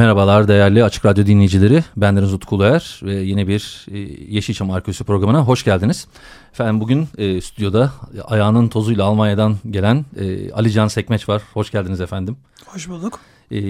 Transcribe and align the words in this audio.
Merhabalar 0.00 0.48
değerli 0.48 0.84
Açık 0.84 1.06
Radyo 1.06 1.26
dinleyicileri. 1.26 1.84
Bendeniz 1.96 2.34
Utku 2.34 2.56
Uluer 2.56 3.00
ve 3.02 3.14
yine 3.14 3.48
bir 3.48 3.86
e, 3.90 3.98
Yeşilçam 4.34 4.70
Arkeolojisi 4.70 5.04
programına 5.04 5.40
hoş 5.40 5.64
geldiniz. 5.64 6.06
Efendim 6.52 6.80
bugün 6.80 7.08
e, 7.18 7.40
stüdyoda 7.40 7.92
ayağının 8.24 8.68
tozuyla 8.68 9.04
Almanya'dan 9.04 9.56
gelen 9.70 10.04
e, 10.20 10.52
Ali 10.52 10.72
Can 10.72 10.88
Sekmeç 10.88 11.28
var. 11.28 11.42
Hoş 11.54 11.70
geldiniz 11.70 12.00
efendim. 12.00 12.36
Hoş 12.66 12.88
bulduk. 12.88 13.20
E, 13.50 13.60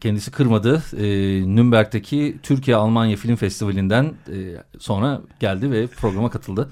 kendisi 0.00 0.30
kırmadı. 0.30 0.82
E, 0.96 1.06
Nürnberg'deki 1.56 2.36
Türkiye-Almanya 2.42 3.16
Film 3.16 3.36
Festivali'nden 3.36 4.04
e, 4.04 4.36
sonra 4.78 5.20
geldi 5.40 5.70
ve 5.70 5.86
programa 5.86 6.30
katıldı. 6.30 6.70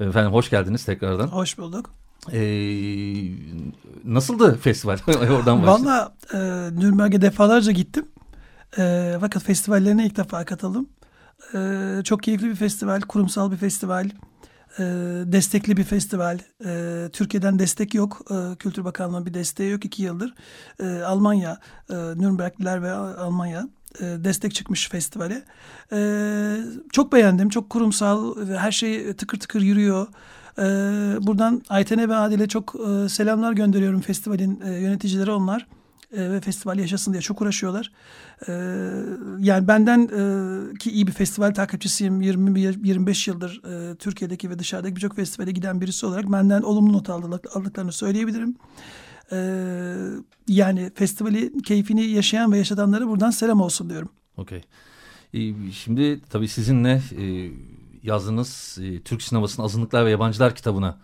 Efendim 0.00 0.32
hoş 0.32 0.50
geldiniz 0.50 0.84
tekrardan. 0.84 1.26
Hoş 1.26 1.58
bulduk. 1.58 1.90
Ee, 2.32 2.40
nasıldı 4.04 4.58
festival? 4.58 4.98
Oradan 5.06 5.66
Valla 5.66 6.14
e, 6.34 6.38
Nürnberg'e 6.80 7.20
defalarca 7.20 7.72
gittim. 7.72 8.06
E, 8.78 9.16
fakat 9.20 9.42
festivallerine 9.42 10.06
ilk 10.06 10.16
defa 10.16 10.44
katıldım. 10.44 10.88
E, 11.54 12.00
çok 12.04 12.22
keyifli 12.22 12.48
bir 12.48 12.54
festival, 12.54 13.00
kurumsal 13.00 13.52
bir 13.52 13.56
festival, 13.56 14.10
e, 14.78 14.82
destekli 15.26 15.76
bir 15.76 15.84
festival. 15.84 16.38
E, 16.64 17.08
Türkiye'den 17.12 17.58
destek 17.58 17.94
yok. 17.94 18.22
E, 18.30 18.56
Kültür 18.56 18.84
Bakanlığı'nın 18.84 19.26
bir 19.26 19.34
desteği 19.34 19.70
yok 19.70 19.84
iki 19.84 20.02
yıldır. 20.02 20.34
E, 20.80 21.02
Almanya, 21.02 21.60
e, 21.90 21.94
Nürnbergliler 21.94 22.82
ve 22.82 22.92
Almanya 22.92 23.68
e, 24.00 24.04
destek 24.04 24.54
çıkmış 24.54 24.88
festivale. 24.88 25.42
E, 25.92 25.98
çok 26.92 27.12
beğendim. 27.12 27.48
Çok 27.48 27.70
kurumsal 27.70 28.46
her 28.48 28.72
şey 28.72 29.12
tıkır 29.12 29.40
tıkır 29.40 29.60
yürüyor. 29.60 30.06
Ee, 30.58 30.62
buradan 31.20 31.62
Ayten'e 31.68 32.08
ve 32.08 32.14
Adil'e 32.14 32.48
çok 32.48 32.74
e, 32.88 33.08
selamlar 33.08 33.52
gönderiyorum 33.52 34.00
festivalin 34.00 34.60
e, 34.60 34.80
yöneticileri 34.80 35.30
onlar. 35.30 35.66
E, 36.12 36.30
ve 36.30 36.40
festival 36.40 36.78
yaşasın 36.78 37.12
diye 37.12 37.22
çok 37.22 37.42
uğraşıyorlar. 37.42 37.92
E, 38.48 38.52
yani 39.38 39.68
benden 39.68 40.00
e, 40.00 40.78
ki 40.78 40.90
iyi 40.90 41.06
bir 41.06 41.12
festival 41.12 41.54
takipçisiyim. 41.54 42.22
20-25 42.22 43.30
yıldır 43.30 43.62
e, 43.64 43.96
Türkiye'deki 43.96 44.50
ve 44.50 44.58
dışarıdaki 44.58 44.96
birçok 44.96 45.16
festivale 45.16 45.52
giden 45.52 45.80
birisi 45.80 46.06
olarak 46.06 46.32
benden 46.32 46.62
olumlu 46.62 46.92
not 46.92 47.10
aldık, 47.10 47.56
aldıklarını 47.56 47.92
söyleyebilirim. 47.92 48.56
E, 49.32 49.38
yani 50.48 50.90
festivali 50.94 51.62
keyfini 51.62 52.04
yaşayan 52.04 52.52
ve 52.52 52.58
yaşatanlara 52.58 53.06
buradan 53.06 53.30
selam 53.30 53.60
olsun 53.60 53.90
diyorum. 53.90 54.08
Okey. 54.36 54.62
Şimdi 55.72 56.20
tabii 56.30 56.48
sizinle 56.48 57.02
e, 57.18 57.50
yazdığınız 58.02 58.78
e, 58.82 59.02
Türk 59.02 59.22
sinemasının 59.22 59.66
azınlıklar 59.66 60.06
ve 60.06 60.10
yabancılar 60.10 60.54
kitabına 60.54 60.98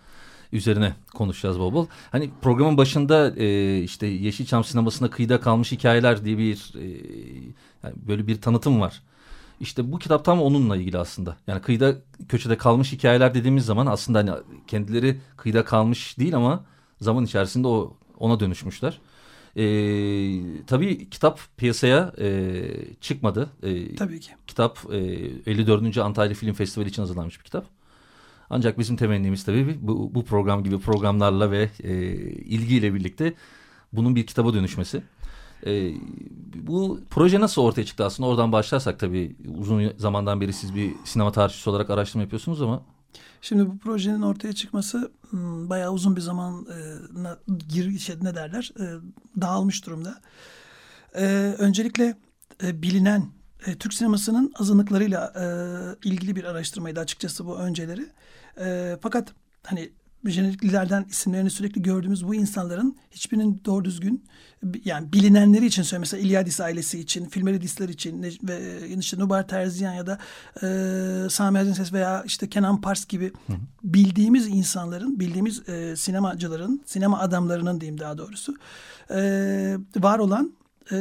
üzerine 0.53 0.95
konuşacağız 1.15 1.59
bol 1.59 1.73
bol. 1.73 1.87
Hani 2.13 2.31
programın 2.43 2.77
başında 2.77 3.37
e, 3.37 3.79
işte 3.83 4.07
Yeşilçam 4.07 4.65
sinemasında 4.65 5.11
kıyıda 5.11 5.41
kalmış 5.41 5.73
hikayeler 5.73 6.25
diye 6.25 6.39
bir 6.39 6.73
e, 6.75 6.87
yani 7.83 7.95
böyle 8.09 8.27
bir 8.27 8.41
tanıtım 8.41 8.81
var. 8.81 9.03
İşte 9.61 9.93
bu 9.93 9.99
kitap 9.99 10.25
tam 10.25 10.43
onunla 10.43 10.77
ilgili 10.77 10.99
aslında. 10.99 11.37
Yani 11.47 11.63
kıyıda 11.63 11.95
köşede 12.29 12.57
kalmış 12.57 12.93
hikayeler 12.93 13.35
dediğimiz 13.35 13.65
zaman 13.65 13.87
aslında 13.87 14.19
hani 14.19 14.31
kendileri 14.67 15.21
kıyıda 15.37 15.65
kalmış 15.65 16.19
değil 16.19 16.37
ama 16.37 16.65
zaman 17.01 17.25
içerisinde 17.25 17.69
o 17.69 17.97
ona 18.19 18.41
dönüşmüşler. 18.41 19.01
E, 19.57 19.65
tabii 20.67 21.11
kitap 21.11 21.41
piyasaya 21.57 22.13
e, 22.19 22.65
çıkmadı. 23.01 23.51
E, 23.63 23.95
tabii 23.95 24.21
ki. 24.21 24.31
Kitap 24.47 24.79
e, 24.93 24.97
54. 25.47 25.99
Antalya 25.99 26.35
Film 26.35 26.53
Festivali 26.55 26.89
için 26.89 27.03
hazırlanmış 27.03 27.39
bir 27.39 27.45
kitap. 27.45 27.67
Ancak 28.51 28.79
bizim 28.79 28.97
temennimiz 28.97 29.45
tabii 29.45 29.79
bu, 29.81 30.15
bu 30.15 30.25
program 30.25 30.65
gibi 30.65 30.79
programlarla 30.79 31.51
ve 31.51 31.71
e, 31.83 31.93
ilgiyle 32.27 32.95
birlikte 32.95 33.35
bunun 33.93 34.17
bir 34.17 34.27
kitaba 34.27 34.55
dönüşmesi. 34.55 35.03
E, 35.67 35.93
bu 36.55 37.01
proje 37.11 37.41
nasıl 37.41 37.63
ortaya 37.63 37.85
çıktı 37.85 38.05
aslında 38.05 38.29
oradan 38.29 38.53
başlarsak 38.53 38.99
tabii 38.99 39.37
uzun 39.59 39.93
zamandan 39.97 40.41
beri 40.41 40.53
siz 40.53 40.75
bir 40.75 40.93
sinema 41.05 41.33
tarihçisi 41.33 41.71
olarak 41.71 41.91
araştırma 41.91 42.23
yapıyorsunuz 42.23 42.63
ama 42.63 42.83
Şimdi 43.41 43.67
bu 43.67 43.79
projenin 43.79 44.23
ortaya 44.23 44.53
çıkması 44.53 45.13
hmm, 45.31 45.71
bayağı 45.71 45.93
uzun 45.93 46.17
bir 46.17 46.21
zaman 46.21 46.67
e, 46.67 47.53
gir 47.69 47.99
şey, 47.99 48.17
ne 48.23 48.35
derler 48.35 48.73
e, 48.81 48.85
dağılmış 49.41 49.87
durumda. 49.87 50.21
E, 51.15 51.25
öncelikle 51.59 52.17
bilinen 52.63 53.27
Türk 53.79 53.95
sinemasının 53.95 54.53
azınlıklarıyla 54.59 55.33
ilgili 56.05 56.37
bir 56.37 56.45
araştırmaydı 56.45 57.01
açıkçası 57.01 57.47
bu 57.47 57.59
önceleri. 57.59 58.07
Fakat 59.01 59.35
hani 59.63 59.93
jeneriklilerden 60.31 61.07
isimlerini 61.11 61.51
sürekli 61.51 61.83
gördüğümüz 61.83 62.27
bu 62.27 62.35
insanların 62.35 62.97
hiçbirinin 63.11 63.63
doğru 63.65 63.85
düzgün 63.85 64.25
yani 64.85 65.13
bilinenleri 65.13 65.67
için 65.67 65.83
söylüyorum. 65.83 66.01
Mesela 66.01 66.29
İlyadis 66.29 66.61
ailesi 66.61 67.01
için, 67.01 67.29
Filmeridisler 67.29 67.89
için 67.89 68.23
ve 68.23 68.89
işte 68.99 69.19
Nubar 69.19 69.49
Terziyan 69.49 69.95
ya 69.95 70.07
da 70.07 70.19
e, 70.63 71.29
Sami 71.31 71.59
Azinses 71.59 71.93
veya 71.93 72.23
işte 72.27 72.49
Kenan 72.49 72.81
Pars 72.81 73.05
gibi 73.05 73.33
hı 73.47 73.53
hı. 73.53 73.57
bildiğimiz 73.85 74.49
insanların, 74.49 75.21
bildiğimiz 75.21 75.69
e, 75.69 75.97
sinemacıların, 75.97 76.83
sinema 76.87 77.19
adamlarının 77.19 77.81
diyeyim 77.81 78.01
daha 78.01 78.19
doğrusu 78.19 78.55
e, 79.11 79.77
var 79.97 80.19
olan 80.19 80.53
e, 80.93 80.97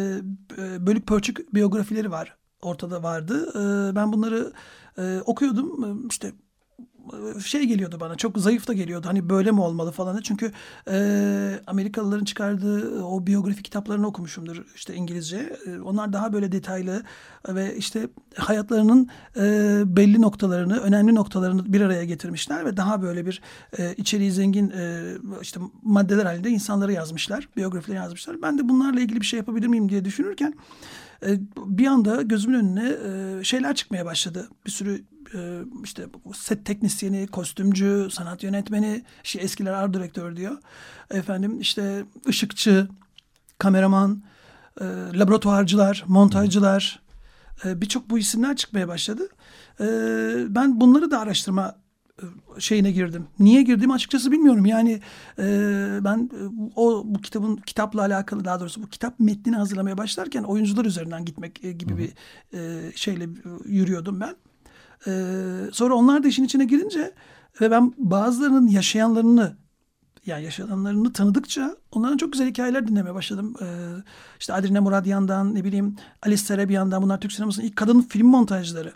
bölük 0.80 1.08
pörçük 1.08 1.54
biyografileri 1.54 2.12
var. 2.12 2.36
Ortada 2.62 3.04
vardı. 3.04 3.50
E, 3.56 3.96
ben 3.96 4.14
bunları 4.14 4.54
e, 4.98 5.22
okuyordum. 5.26 6.08
İşte 6.10 6.32
şey 7.46 7.64
geliyordu 7.64 7.97
bana 8.00 8.16
çok 8.16 8.38
zayıf 8.38 8.68
da 8.68 8.74
geliyordu. 8.74 9.08
Hani 9.08 9.30
böyle 9.30 9.52
mi 9.52 9.62
olmalı 9.62 9.91
falan 9.91 10.22
çünkü 10.22 10.52
e, 10.91 11.59
Amerikalıların 11.68 12.25
çıkardığı 12.25 13.03
o 13.03 13.28
biyografi 13.28 13.64
kitaplarını 13.64 14.08
okumuşumdur 14.08 14.64
işte 14.75 14.96
İngilizce. 14.96 15.58
E, 15.68 15.80
onlar 15.80 16.13
daha 16.13 16.34
böyle 16.34 16.52
detaylı 16.52 17.03
ve 17.50 17.75
işte 17.75 18.08
hayatlarının 18.36 19.09
e, 19.38 19.81
belli 19.86 20.22
noktalarını 20.22 20.80
önemli 20.80 21.16
noktalarını 21.16 21.74
bir 21.74 21.81
araya 21.81 22.06
getirmişler 22.06 22.66
ve 22.66 22.78
daha 22.78 23.02
böyle 23.02 23.25
bir 23.25 23.42
e, 23.78 23.94
içeriği 23.97 24.31
zengin 24.31 24.69
e, 24.69 25.02
işte 25.42 25.59
maddeler 25.84 26.25
halinde 26.25 26.50
insanları 26.50 26.94
yazmışlar 26.94 27.50
biyografileri 27.58 27.97
yazmışlar. 27.97 28.42
Ben 28.42 28.58
de 28.58 28.69
bunlarla 28.69 29.00
ilgili 29.00 29.22
bir 29.22 29.25
şey 29.25 29.38
yapabilir 29.38 29.68
miyim 29.68 29.90
diye 29.90 30.06
düşünürken 30.06 30.53
e, 31.25 31.40
bir 31.66 31.88
anda 31.88 32.22
gözümün 32.22 32.59
önüne 32.59 32.96
e, 33.40 33.44
şeyler 33.44 33.75
çıkmaya 33.75 34.06
başladı. 34.06 34.50
Bir 34.66 34.72
sürü 34.72 34.96
e, 34.96 35.12
işte 35.84 36.06
set 36.36 36.66
teknisyeni, 36.66 37.28
kostümcü, 37.28 38.08
sanat 38.12 38.44
yönetmeni, 38.44 39.04
şey 39.24 39.44
eskiler 39.44 39.74
art 39.74 39.94
direktör 39.94 40.36
diyor. 40.36 40.58
Efendim 41.12 41.60
işte 41.60 42.06
ışıkçı, 42.28 42.88
kameraman, 43.58 44.24
laboratuvarcılar, 45.14 46.04
montajcılar 46.08 47.02
birçok 47.66 48.10
bu 48.10 48.20
isimler 48.20 48.56
çıkmaya 48.56 48.88
başladı. 48.88 49.28
Ben 50.50 50.82
bunları 50.82 51.12
da 51.12 51.20
araştırma 51.20 51.76
şeyine 52.60 52.92
girdim. 52.92 53.28
Niye 53.40 53.62
girdim 53.62 53.92
açıkçası 53.92 54.31
bilmiyorum. 54.31 54.66
Yani 54.66 55.00
e, 55.40 55.46
ben 56.02 56.30
o 56.75 57.04
bu 57.06 57.22
kitabın 57.22 57.56
kitapla 57.56 58.02
alakalı 58.02 58.46
daha 58.46 58.60
doğrusu 58.60 58.84
bu 58.84 58.88
kitap 58.88 59.19
metnini 59.19 59.56
hazırlamaya 59.56 59.98
başlarken 59.98 60.44
oyuncular 60.44 60.86
üzerinden 60.86 61.25
gitmek 61.25 61.63
e, 61.63 61.72
gibi 61.72 61.98
bir 61.98 62.12
e, 62.57 62.92
şeyle 62.96 63.30
yürüyordum 63.66 64.19
ben. 64.19 64.36
E, 65.08 65.12
sonra 65.72 65.96
onlar 65.96 66.24
da 66.24 66.28
işin 66.28 66.44
içine 66.44 66.66
girince 66.66 67.14
ve 67.62 67.72
ben 67.72 67.94
bazılarının 67.98 68.68
yaşayanlarını 68.68 69.58
yani 70.26 70.44
yaşayanlarını 70.44 71.14
tanıdıkça 71.14 71.76
onların 71.92 72.18
çok 72.18 72.34
güzel 72.34 72.50
hikayeler 72.50 72.88
dinlemeye 72.88 73.16
başladım. 73.16 73.56
Ee, 73.62 73.66
işte 74.40 74.54
Adrine 74.54 74.80
Muradyan'dan 74.80 75.56
ne 75.56 75.64
bileyim 75.64 75.96
Alice 76.26 76.44
Serebyan'dan 76.44 77.02
bunlar 77.02 77.20
Türk 77.22 77.32
sinemasının 77.32 77.66
ilk 77.66 77.76
kadın 77.76 78.02
film 78.02 78.28
montajları 78.28 78.94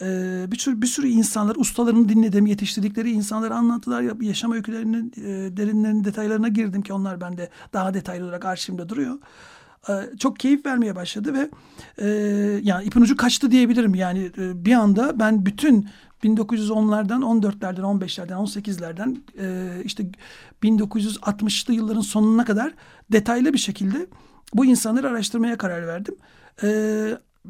e, 0.00 0.46
bir 0.52 0.58
sürü 0.58 0.82
bir 0.82 0.86
sürü 0.86 1.08
insanlar 1.08 1.56
ustalarını 1.56 2.08
dinledim 2.08 2.46
yetiştirdikleri 2.46 3.10
insanları 3.10 3.54
anlattılar 3.54 4.22
yaşam 4.22 4.52
öykülerinin 4.52 5.12
e, 5.16 5.56
derinlerinin 5.56 6.04
detaylarına 6.04 6.48
girdim 6.48 6.82
ki 6.82 6.92
onlar 6.92 7.20
bende 7.20 7.50
daha 7.72 7.94
detaylı 7.94 8.24
olarak 8.24 8.44
arşivimde 8.44 8.88
duruyor 8.88 9.18
çok 10.18 10.40
keyif 10.40 10.66
vermeye 10.66 10.96
başladı 10.96 11.34
ve 11.34 11.50
e, 11.98 12.08
yani 12.62 12.84
ipin 12.84 13.00
ucu 13.00 13.16
kaçtı 13.16 13.50
diyebilirim 13.50 13.94
yani 13.94 14.30
e, 14.38 14.64
bir 14.64 14.72
anda 14.72 15.18
ben 15.20 15.46
bütün 15.46 15.88
1910'lardan, 16.24 17.20
14'lerden, 17.22 17.80
15'lerden, 17.80 18.32
18'lerden 18.32 19.16
e, 19.40 19.68
işte 19.84 20.04
1960'lı 20.62 21.74
yılların 21.74 22.00
sonuna 22.00 22.44
kadar 22.44 22.72
detaylı 23.12 23.52
bir 23.52 23.58
şekilde 23.58 24.06
bu 24.54 24.64
insanları 24.64 25.08
araştırmaya 25.08 25.58
karar 25.58 25.86
verdim. 25.86 26.14
E, 26.62 26.68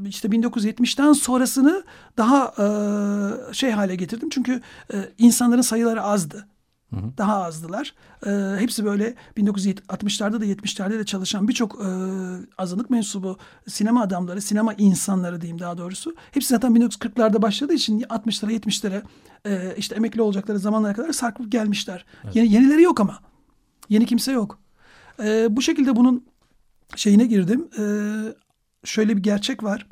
işte 0.06 0.28
1970'ten 0.28 1.12
sonrasını 1.12 1.84
daha 2.16 2.54
e, 2.58 3.54
şey 3.54 3.70
hale 3.70 3.96
getirdim. 3.96 4.28
Çünkü 4.30 4.62
e, 4.92 4.96
insanların 5.18 5.62
sayıları 5.62 6.02
azdı. 6.02 6.48
Hı 6.94 6.96
hı. 6.96 7.18
Daha 7.18 7.44
azdılar. 7.44 7.94
E, 8.26 8.60
hepsi 8.60 8.84
böyle 8.84 9.14
1960'larda 9.36 10.40
da 10.40 10.46
70'lerde 10.46 10.98
de 10.98 11.04
çalışan 11.04 11.48
birçok 11.48 11.74
e, 11.74 11.88
azınlık 12.58 12.90
mensubu 12.90 13.38
sinema 13.66 14.02
adamları, 14.02 14.40
sinema 14.40 14.74
insanları 14.74 15.40
diyeyim 15.40 15.58
daha 15.58 15.78
doğrusu. 15.78 16.14
Hepsi 16.32 16.48
zaten 16.48 16.72
1940'larda 16.72 17.42
başladığı 17.42 17.74
için 17.74 18.00
60'lara 18.00 18.52
70'lere 18.52 19.02
e, 19.46 19.74
işte 19.76 19.94
emekli 19.94 20.22
olacakları 20.22 20.58
zamanlara 20.58 20.94
kadar 20.94 21.12
sarkıp 21.12 21.52
gelmişler. 21.52 22.04
Evet. 22.24 22.36
Yeni, 22.36 22.52
yenileri 22.52 22.82
yok 22.82 23.00
ama. 23.00 23.18
Yeni 23.88 24.06
kimse 24.06 24.32
yok. 24.32 24.58
E, 25.22 25.56
bu 25.56 25.62
şekilde 25.62 25.96
bunun 25.96 26.26
şeyine 26.96 27.26
girdim. 27.26 27.68
E, 27.78 27.84
şöyle 28.84 29.16
bir 29.16 29.22
gerçek 29.22 29.62
var. 29.62 29.86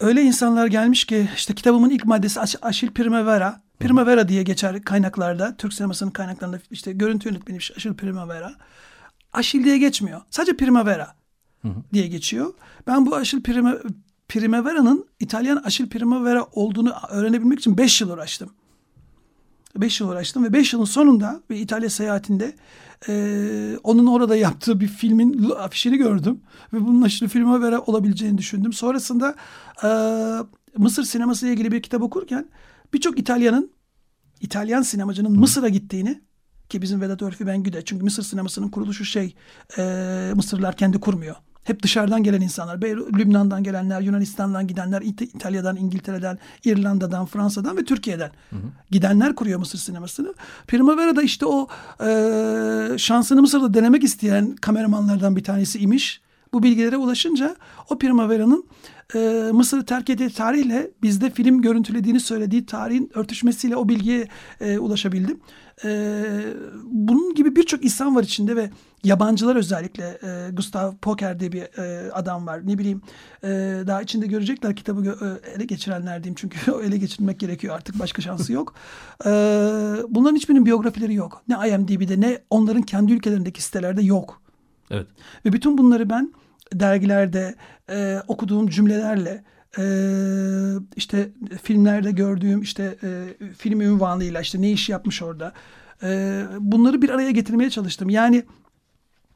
Öyle 0.00 0.22
insanlar 0.22 0.66
gelmiş 0.66 1.04
ki 1.04 1.28
işte 1.36 1.54
kitabımın 1.54 1.90
ilk 1.90 2.04
maddesi 2.04 2.40
Aş 2.40 2.56
Aşil 2.62 2.90
Primavera. 2.90 3.67
Primavera 3.80 4.28
diye 4.28 4.42
geçer 4.42 4.82
kaynaklarda. 4.82 5.56
Türk 5.56 5.72
sinemasının 5.72 6.10
kaynaklarında 6.10 6.60
işte 6.70 6.92
görüntü 6.92 7.28
yönetmeni 7.28 7.58
Aşil 7.76 7.94
Primavera. 7.94 8.54
Aşil 9.32 9.64
diye 9.64 9.78
geçmiyor. 9.78 10.20
Sadece 10.30 10.56
Primavera 10.56 11.14
hı 11.62 11.68
hı. 11.68 11.82
diye 11.92 12.06
geçiyor. 12.06 12.54
Ben 12.86 13.06
bu 13.06 13.16
Aşil 13.16 13.42
Prima, 13.42 13.76
Primavera'nın 14.28 15.06
İtalyan 15.20 15.56
Aşil 15.56 15.88
Primavera 15.88 16.46
olduğunu 16.52 16.92
öğrenebilmek 17.08 17.58
için 17.58 17.78
beş 17.78 18.00
yıl 18.00 18.10
uğraştım. 18.10 18.50
Beş 19.76 20.00
yıl 20.00 20.08
uğraştım 20.08 20.44
ve 20.44 20.52
beş 20.52 20.72
yılın 20.72 20.84
sonunda 20.84 21.40
bir 21.50 21.56
İtalya 21.56 21.90
seyahatinde 21.90 22.54
e, 23.08 23.76
onun 23.82 24.06
orada 24.06 24.36
yaptığı 24.36 24.80
bir 24.80 24.88
filmin 24.88 25.50
afişini 25.50 25.96
gördüm. 25.96 26.40
Ve 26.72 26.86
bunun 26.86 27.02
aşırı 27.02 27.28
Primavera 27.28 27.80
olabileceğini 27.80 28.38
düşündüm. 28.38 28.72
Sonrasında 28.72 29.34
e, 29.84 29.88
Mısır 30.76 31.04
sineması 31.04 31.46
ile 31.46 31.52
ilgili 31.52 31.72
bir 31.72 31.82
kitap 31.82 32.02
okurken 32.02 32.46
birçok 32.94 33.18
İtalyanın 33.18 33.70
İtalyan 34.40 34.82
sinemacının 34.82 35.34
Hı. 35.34 35.40
Mısır'a 35.40 35.68
gittiğini 35.68 36.20
ki 36.68 36.82
bizim 36.82 37.00
Vedat 37.00 37.22
Örfi 37.22 37.46
Bengü'de 37.46 37.84
çünkü 37.84 38.04
Mısır 38.04 38.22
sinemasının 38.22 38.68
kuruluşu 38.68 39.04
şey 39.04 39.34
e, 39.78 39.82
Mısırlılar 40.34 40.76
kendi 40.76 41.00
kurmuyor. 41.00 41.36
Hep 41.64 41.82
dışarıdan 41.82 42.22
gelen 42.22 42.40
insanlar. 42.40 42.80
Lübnan'dan 43.18 43.62
gelenler, 43.62 44.00
Yunanistan'dan 44.00 44.66
gidenler, 44.66 45.02
İtalya'dan, 45.02 45.76
İngiltere'den, 45.76 46.38
İrlanda'dan, 46.64 47.26
Fransa'dan 47.26 47.76
ve 47.76 47.84
Türkiye'den 47.84 48.30
hı 48.50 48.56
hı. 48.56 48.60
gidenler 48.90 49.34
kuruyor 49.34 49.58
Mısır 49.58 49.78
sinemasını. 49.78 50.34
Primavera'da 50.66 51.22
işte 51.22 51.46
o 51.46 51.68
e, 52.04 52.98
şansını 52.98 53.40
Mısır'da 53.40 53.74
denemek 53.74 54.04
isteyen 54.04 54.56
kameramanlardan 54.56 55.36
bir 55.36 55.44
tanesi 55.44 55.78
imiş. 55.78 56.20
Bu 56.52 56.62
bilgilere 56.62 56.96
ulaşınca 56.96 57.56
o 57.90 57.98
Primavera'nın 57.98 58.64
e, 59.14 59.18
Mısır'ı 59.52 59.84
terk 59.84 60.10
ettiği 60.10 60.30
tarihle 60.30 60.90
bizde 61.02 61.30
film 61.30 61.62
görüntülediğini 61.62 62.20
söylediği 62.20 62.66
tarihin 62.66 63.10
örtüşmesiyle 63.14 63.76
o 63.76 63.88
bilgiye 63.88 64.28
e, 64.60 64.78
ulaşabildim. 64.78 65.40
E, 65.84 66.22
bunun 66.84 67.34
gibi 67.34 67.56
birçok 67.56 67.84
insan 67.84 68.16
var 68.16 68.22
içinde 68.22 68.56
ve 68.56 68.70
yabancılar 69.04 69.56
özellikle 69.56 70.18
e, 70.22 70.50
Gustav 70.52 70.96
Poker 70.96 71.40
diye 71.40 71.52
bir 71.52 71.62
e, 71.62 72.12
adam 72.12 72.46
var. 72.46 72.66
Ne 72.66 72.78
bileyim 72.78 73.02
e, 73.44 73.48
daha 73.86 74.02
içinde 74.02 74.26
görecekler 74.26 74.76
kitabı 74.76 75.00
gö- 75.00 75.38
e, 75.46 75.50
ele 75.50 75.64
geçirenler 75.64 76.22
diyeyim 76.24 76.34
çünkü 76.38 76.72
o 76.72 76.82
ele 76.82 76.96
geçirmek 76.96 77.40
gerekiyor 77.40 77.74
artık 77.76 77.98
başka 77.98 78.22
şansı 78.22 78.52
yok. 78.52 78.74
e, 79.26 79.30
bunların 80.08 80.36
hiçbirinin 80.36 80.66
biyografileri 80.66 81.14
yok. 81.14 81.42
Ne 81.48 81.68
IMDb'de 81.68 82.20
ne 82.20 82.38
onların 82.50 82.82
kendi 82.82 83.12
ülkelerindeki 83.12 83.62
sitelerde 83.62 84.02
yok. 84.02 84.42
Evet. 84.90 85.06
Ve 85.44 85.52
bütün 85.52 85.78
bunları 85.78 86.10
ben 86.10 86.32
dergilerde 86.74 87.54
e, 87.90 88.22
okuduğum 88.28 88.68
cümlelerle 88.68 89.44
e, 89.78 89.84
işte 90.96 91.28
filmlerde 91.62 92.10
gördüğüm 92.10 92.62
işte 92.62 92.96
e, 93.02 93.34
film 93.58 93.80
ünvanıyla 93.80 94.40
işte 94.40 94.62
ne 94.62 94.70
iş 94.70 94.88
yapmış 94.88 95.22
orada 95.22 95.52
e, 96.02 96.42
bunları 96.58 97.02
bir 97.02 97.10
araya 97.10 97.30
getirmeye 97.30 97.70
çalıştım. 97.70 98.10
Yani 98.10 98.44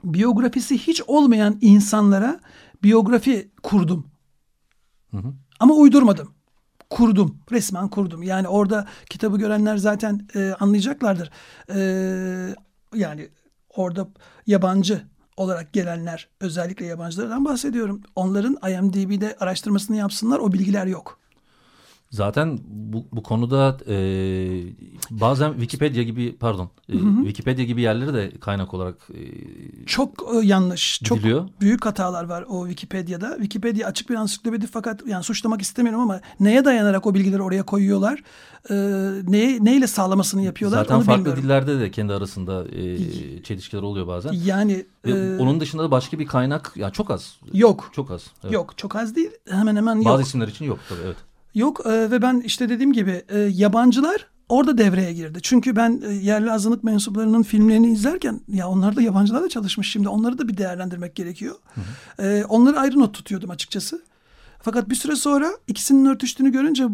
biyografisi 0.04 0.78
hiç 0.78 1.02
olmayan 1.06 1.58
insanlara 1.60 2.40
biyografi 2.82 3.50
kurdum. 3.62 4.06
Hı 5.10 5.16
hı. 5.16 5.32
Ama 5.60 5.74
uydurmadım. 5.74 6.34
Kurdum. 6.90 7.38
Resmen 7.52 7.88
kurdum. 7.88 8.22
Yani 8.22 8.48
orada 8.48 8.86
kitabı 9.10 9.38
görenler 9.38 9.76
zaten 9.76 10.28
e, 10.34 10.52
anlayacaklardır. 10.60 11.30
E, 11.74 12.54
yani 12.94 13.28
orada 13.76 14.08
yabancı 14.46 15.11
olarak 15.36 15.72
gelenler 15.72 16.28
özellikle 16.40 16.86
yabancılardan 16.86 17.44
bahsediyorum. 17.44 18.02
Onların 18.16 18.56
IMDb'de 18.70 19.36
araştırmasını 19.40 19.96
yapsınlar 19.96 20.38
o 20.38 20.52
bilgiler 20.52 20.86
yok. 20.86 21.21
Zaten 22.12 22.58
bu, 22.68 23.06
bu 23.12 23.22
konuda 23.22 23.78
e, 23.88 23.96
bazen 25.10 25.52
Wikipedia 25.52 26.02
gibi 26.02 26.36
pardon 26.36 26.70
e, 26.88 26.92
Wikipedia 27.16 27.64
gibi 27.64 27.80
yerleri 27.80 28.14
de 28.14 28.32
kaynak 28.40 28.74
olarak 28.74 28.96
e, 29.14 29.20
çok 29.86 30.10
e, 30.34 30.46
yanlış 30.46 31.00
çok 31.04 31.18
büyük 31.60 31.86
hatalar 31.86 32.24
var 32.24 32.44
o 32.48 32.66
Wikipedia'da. 32.68 33.30
Wikipedia 33.36 33.88
açık 33.88 34.10
bir 34.10 34.14
ansiklopedi 34.14 34.66
fakat 34.66 35.06
yani 35.06 35.24
suçlamak 35.24 35.62
istemiyorum 35.62 36.00
ama 36.00 36.20
neye 36.40 36.64
dayanarak 36.64 37.06
o 37.06 37.14
bilgileri 37.14 37.42
oraya 37.42 37.62
koyuyorlar? 37.62 38.22
E, 38.70 38.74
neye 39.28 39.64
neyle 39.64 39.86
sağlamasını 39.86 40.42
yapıyorlar? 40.42 40.78
Zaten 40.78 40.94
onu 40.94 41.02
farklı 41.02 41.18
bilmiyorum. 41.24 41.42
dillerde 41.42 41.80
de 41.80 41.90
kendi 41.90 42.12
arasında 42.12 42.64
e, 42.68 43.42
çelişkiler 43.42 43.82
oluyor 43.82 44.06
bazen. 44.06 44.32
Yani 44.32 44.84
e, 45.06 45.12
onun 45.38 45.60
dışında 45.60 45.82
da 45.82 45.90
başka 45.90 46.18
bir 46.18 46.26
kaynak 46.26 46.72
ya 46.76 46.90
çok 46.90 47.10
az. 47.10 47.36
Yok. 47.52 47.90
Çok 47.92 48.10
az. 48.10 48.22
Evet. 48.44 48.52
Yok 48.52 48.78
çok 48.78 48.96
az 48.96 49.16
değil. 49.16 49.30
Hemen 49.50 49.76
hemen 49.76 49.96
yok. 49.96 50.04
Bazı 50.04 50.22
isimler 50.22 50.48
için 50.48 50.64
yok 50.64 50.78
tabii 50.88 51.00
evet. 51.04 51.16
Yok 51.54 51.86
e, 51.86 52.10
ve 52.10 52.22
ben 52.22 52.42
işte 52.44 52.68
dediğim 52.68 52.92
gibi 52.92 53.22
e, 53.28 53.38
yabancılar 53.38 54.26
orada 54.48 54.78
devreye 54.78 55.12
girdi. 55.12 55.38
Çünkü 55.42 55.76
ben 55.76 56.02
e, 56.06 56.12
yerli 56.12 56.52
azınlık 56.52 56.84
mensuplarının 56.84 57.42
filmlerini 57.42 57.92
izlerken 57.92 58.40
ya 58.48 58.68
onlar 58.68 58.96
da 58.96 59.02
yabancılarla 59.02 59.48
çalışmış 59.48 59.92
şimdi 59.92 60.08
onları 60.08 60.38
da 60.38 60.48
bir 60.48 60.56
değerlendirmek 60.56 61.14
gerekiyor. 61.14 61.54
Hı 61.74 61.80
hı. 61.80 62.26
E, 62.26 62.44
onları 62.44 62.80
ayrı 62.80 62.98
not 62.98 63.14
tutuyordum 63.14 63.50
açıkçası. 63.50 64.02
Fakat 64.62 64.88
bir 64.88 64.94
süre 64.94 65.16
sonra 65.16 65.50
ikisinin 65.66 66.06
örtüştüğünü 66.06 66.52
görünce 66.52 66.84
e, 66.84 66.88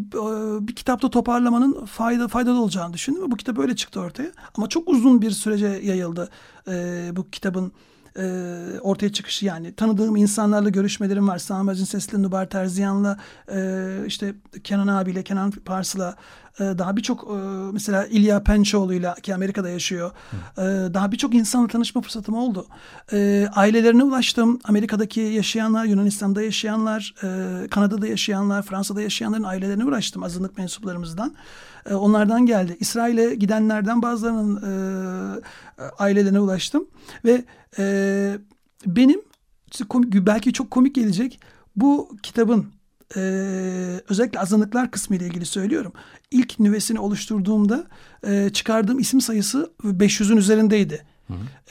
bir 0.69 0.75
kitapta 0.75 1.11
toparlamanın 1.11 1.85
fayda 1.85 2.29
faydalı 2.29 2.61
olacağını 2.61 2.93
düşündüm 2.95 3.23
ve 3.23 3.31
bu 3.31 3.37
kitap 3.37 3.59
öyle 3.59 3.77
çıktı 3.77 4.01
ortaya. 4.01 4.33
Ama 4.57 4.69
çok 4.69 4.89
uzun 4.89 5.23
bir 5.23 5.31
sürece 5.31 5.67
yayıldı 5.67 6.31
e, 6.69 7.09
bu 7.17 7.31
kitabın 7.31 7.73
e, 8.19 8.81
ortaya 8.81 9.13
çıkışı 9.13 9.47
yani 9.47 9.75
tanıdığım 9.75 10.17
insanlarla 10.17 10.69
görüşmelerim 10.69 11.29
var. 11.29 11.39
Sami 11.39 11.77
Sesli, 11.77 12.23
Nubar 12.23 12.51
Terziyan'la 12.51 13.19
e, 13.53 13.89
işte 14.07 14.35
Kenan 14.65 14.87
abiyle, 14.87 15.23
Kenan 15.23 15.51
Pars'la 15.51 16.17
e, 16.61 16.65
daha 16.79 16.97
birçok 16.97 17.25
e, 17.25 17.37
mesela 17.73 18.07
İlya 18.07 18.43
Pençoğlu'yla 18.43 19.15
ki 19.15 19.35
Amerika'da 19.35 19.69
yaşıyor. 19.69 20.11
E, 20.59 20.63
daha 20.95 21.13
birçok 21.13 21.35
insanla 21.35 21.69
tanışma 21.69 22.01
fırsatım 22.03 22.35
oldu. 22.35 22.67
E, 23.13 23.49
ailelerine 23.55 24.05
ulaştım. 24.05 24.59
Amerika'daki 24.65 25.21
yaşayanlar, 25.21 25.85
Yunanistan'da 25.85 26.43
yaşayanlar, 26.43 27.15
e, 27.23 27.69
Kanada'da 27.69 28.07
yaşayanlar, 28.07 28.63
Fransa'da 28.63 29.03
yaşayanların 29.03 29.43
ailelerine 29.43 29.85
ulaştım 29.85 30.23
azınlık 30.23 30.59
mensuplarımızdan. 30.59 31.35
E, 31.91 31.95
onlardan 31.95 32.47
geldi. 32.47 32.77
İsrail'e 32.81 33.35
gidenlerden 33.35 34.03
bazılarının 34.03 34.57
e, 34.57 34.71
ailelerine 35.99 36.41
ulaştım 36.41 36.89
ve 37.25 37.45
e, 37.79 38.39
benim 38.87 39.21
belki 40.15 40.53
çok 40.53 40.71
komik 40.71 40.95
gelecek 40.95 41.41
bu 41.77 42.17
kitabın 42.23 42.67
e, 43.17 43.21
özellikle 44.09 44.41
azınlıklar 44.41 44.91
kısmı 44.91 45.17
ile 45.17 45.27
ilgili 45.27 45.47
söylüyorum. 45.47 45.93
İlk 46.31 46.61
nüvesini 46.61 47.01
oluşturduğumda 47.01 47.87
e, 48.27 48.51
çıkardığım 48.53 48.99
isim 48.99 49.21
sayısı 49.21 49.73
500'ün 49.85 50.37
üzerindeydi. 50.37 51.07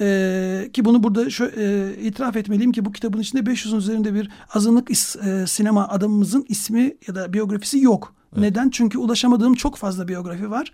E, 0.01 0.69
ki 0.73 0.85
bunu 0.85 1.03
burada 1.03 1.29
şu, 1.29 1.45
e, 1.45 1.95
itiraf 2.01 2.35
etmeliyim 2.35 2.71
ki 2.71 2.85
bu 2.85 2.91
kitabın 2.91 3.19
içinde 3.19 3.41
500'ün 3.41 3.77
üzerinde 3.77 4.13
bir 4.13 4.29
azınlık 4.53 4.91
is, 4.91 5.15
e, 5.15 5.47
sinema 5.47 5.87
adamımızın 5.87 6.45
ismi 6.49 6.95
ya 7.07 7.15
da 7.15 7.33
biyografisi 7.33 7.79
yok. 7.79 8.13
Evet. 8.33 8.41
Neden? 8.41 8.69
Çünkü 8.69 8.97
ulaşamadığım 8.97 9.53
çok 9.53 9.75
fazla 9.77 10.07
biyografi 10.07 10.51
var. 10.51 10.73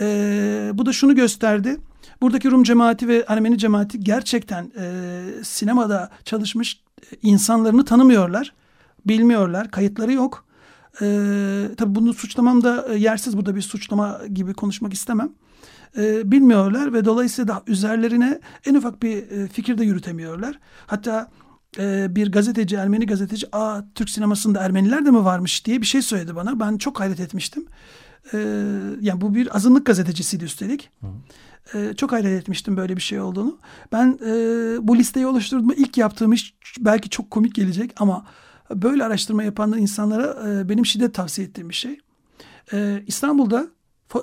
E, 0.00 0.70
bu 0.74 0.86
da 0.86 0.92
şunu 0.92 1.14
gösterdi. 1.14 1.76
Buradaki 2.20 2.50
Rum 2.50 2.62
cemaati 2.62 3.08
ve 3.08 3.24
Ermeni 3.28 3.58
cemaati 3.58 4.00
gerçekten 4.00 4.72
e, 4.78 5.22
sinemada 5.42 6.10
çalışmış 6.24 6.80
insanlarını 7.22 7.84
tanımıyorlar. 7.84 8.52
Bilmiyorlar. 9.06 9.70
Kayıtları 9.70 10.12
yok. 10.12 10.44
E, 11.00 11.06
tabii 11.76 11.94
bunu 11.94 12.14
suçlamam 12.14 12.62
da 12.62 12.86
e, 12.88 12.98
yersiz. 12.98 13.36
Burada 13.36 13.56
bir 13.56 13.62
suçlama 13.62 14.20
gibi 14.32 14.54
konuşmak 14.54 14.94
istemem. 14.94 15.32
E, 15.98 16.30
bilmiyorlar 16.32 16.92
ve 16.92 17.04
dolayısıyla 17.04 17.54
da 17.54 17.62
üzerlerine 17.66 18.40
en 18.66 18.74
ufak 18.74 19.02
bir 19.02 19.30
e, 19.30 19.48
fikir 19.48 19.78
de 19.78 19.84
yürütemiyorlar. 19.84 20.58
Hatta 20.86 21.30
e, 21.78 22.16
bir 22.16 22.32
gazeteci, 22.32 22.76
Ermeni 22.76 23.06
gazeteci, 23.06 23.46
aa 23.52 23.80
Türk 23.94 24.10
sinemasında 24.10 24.60
Ermeniler 24.60 25.06
de 25.06 25.10
mi 25.10 25.24
varmış 25.24 25.66
diye 25.66 25.80
bir 25.80 25.86
şey 25.86 26.02
söyledi 26.02 26.36
bana. 26.36 26.60
Ben 26.60 26.78
çok 26.78 27.00
hayret 27.00 27.20
etmiştim. 27.20 27.66
E, 28.32 28.38
yani 29.00 29.20
bu 29.20 29.34
bir 29.34 29.56
azınlık 29.56 29.86
gazetecisiydi 29.86 30.44
üstelik. 30.44 30.90
E, 31.74 31.94
çok 31.96 32.12
hayret 32.12 32.42
etmiştim 32.42 32.76
böyle 32.76 32.96
bir 32.96 33.02
şey 33.02 33.20
olduğunu. 33.20 33.58
Ben 33.92 34.18
e, 34.26 34.32
bu 34.88 34.96
listeyi 34.96 35.26
oluşturduğumda 35.26 35.74
ilk 35.74 35.98
yaptığım 35.98 36.32
iş 36.32 36.54
belki 36.78 37.10
çok 37.10 37.30
komik 37.30 37.54
gelecek 37.54 37.92
ama 37.96 38.26
böyle 38.70 39.04
araştırma 39.04 39.42
yapan 39.42 39.78
insanlara 39.78 40.48
e, 40.48 40.68
benim 40.68 40.86
şiddet 40.86 41.14
tavsiye 41.14 41.46
ettiğim 41.46 41.68
bir 41.68 41.74
şey. 41.74 41.98
E, 42.72 43.02
İstanbul'da 43.06 43.66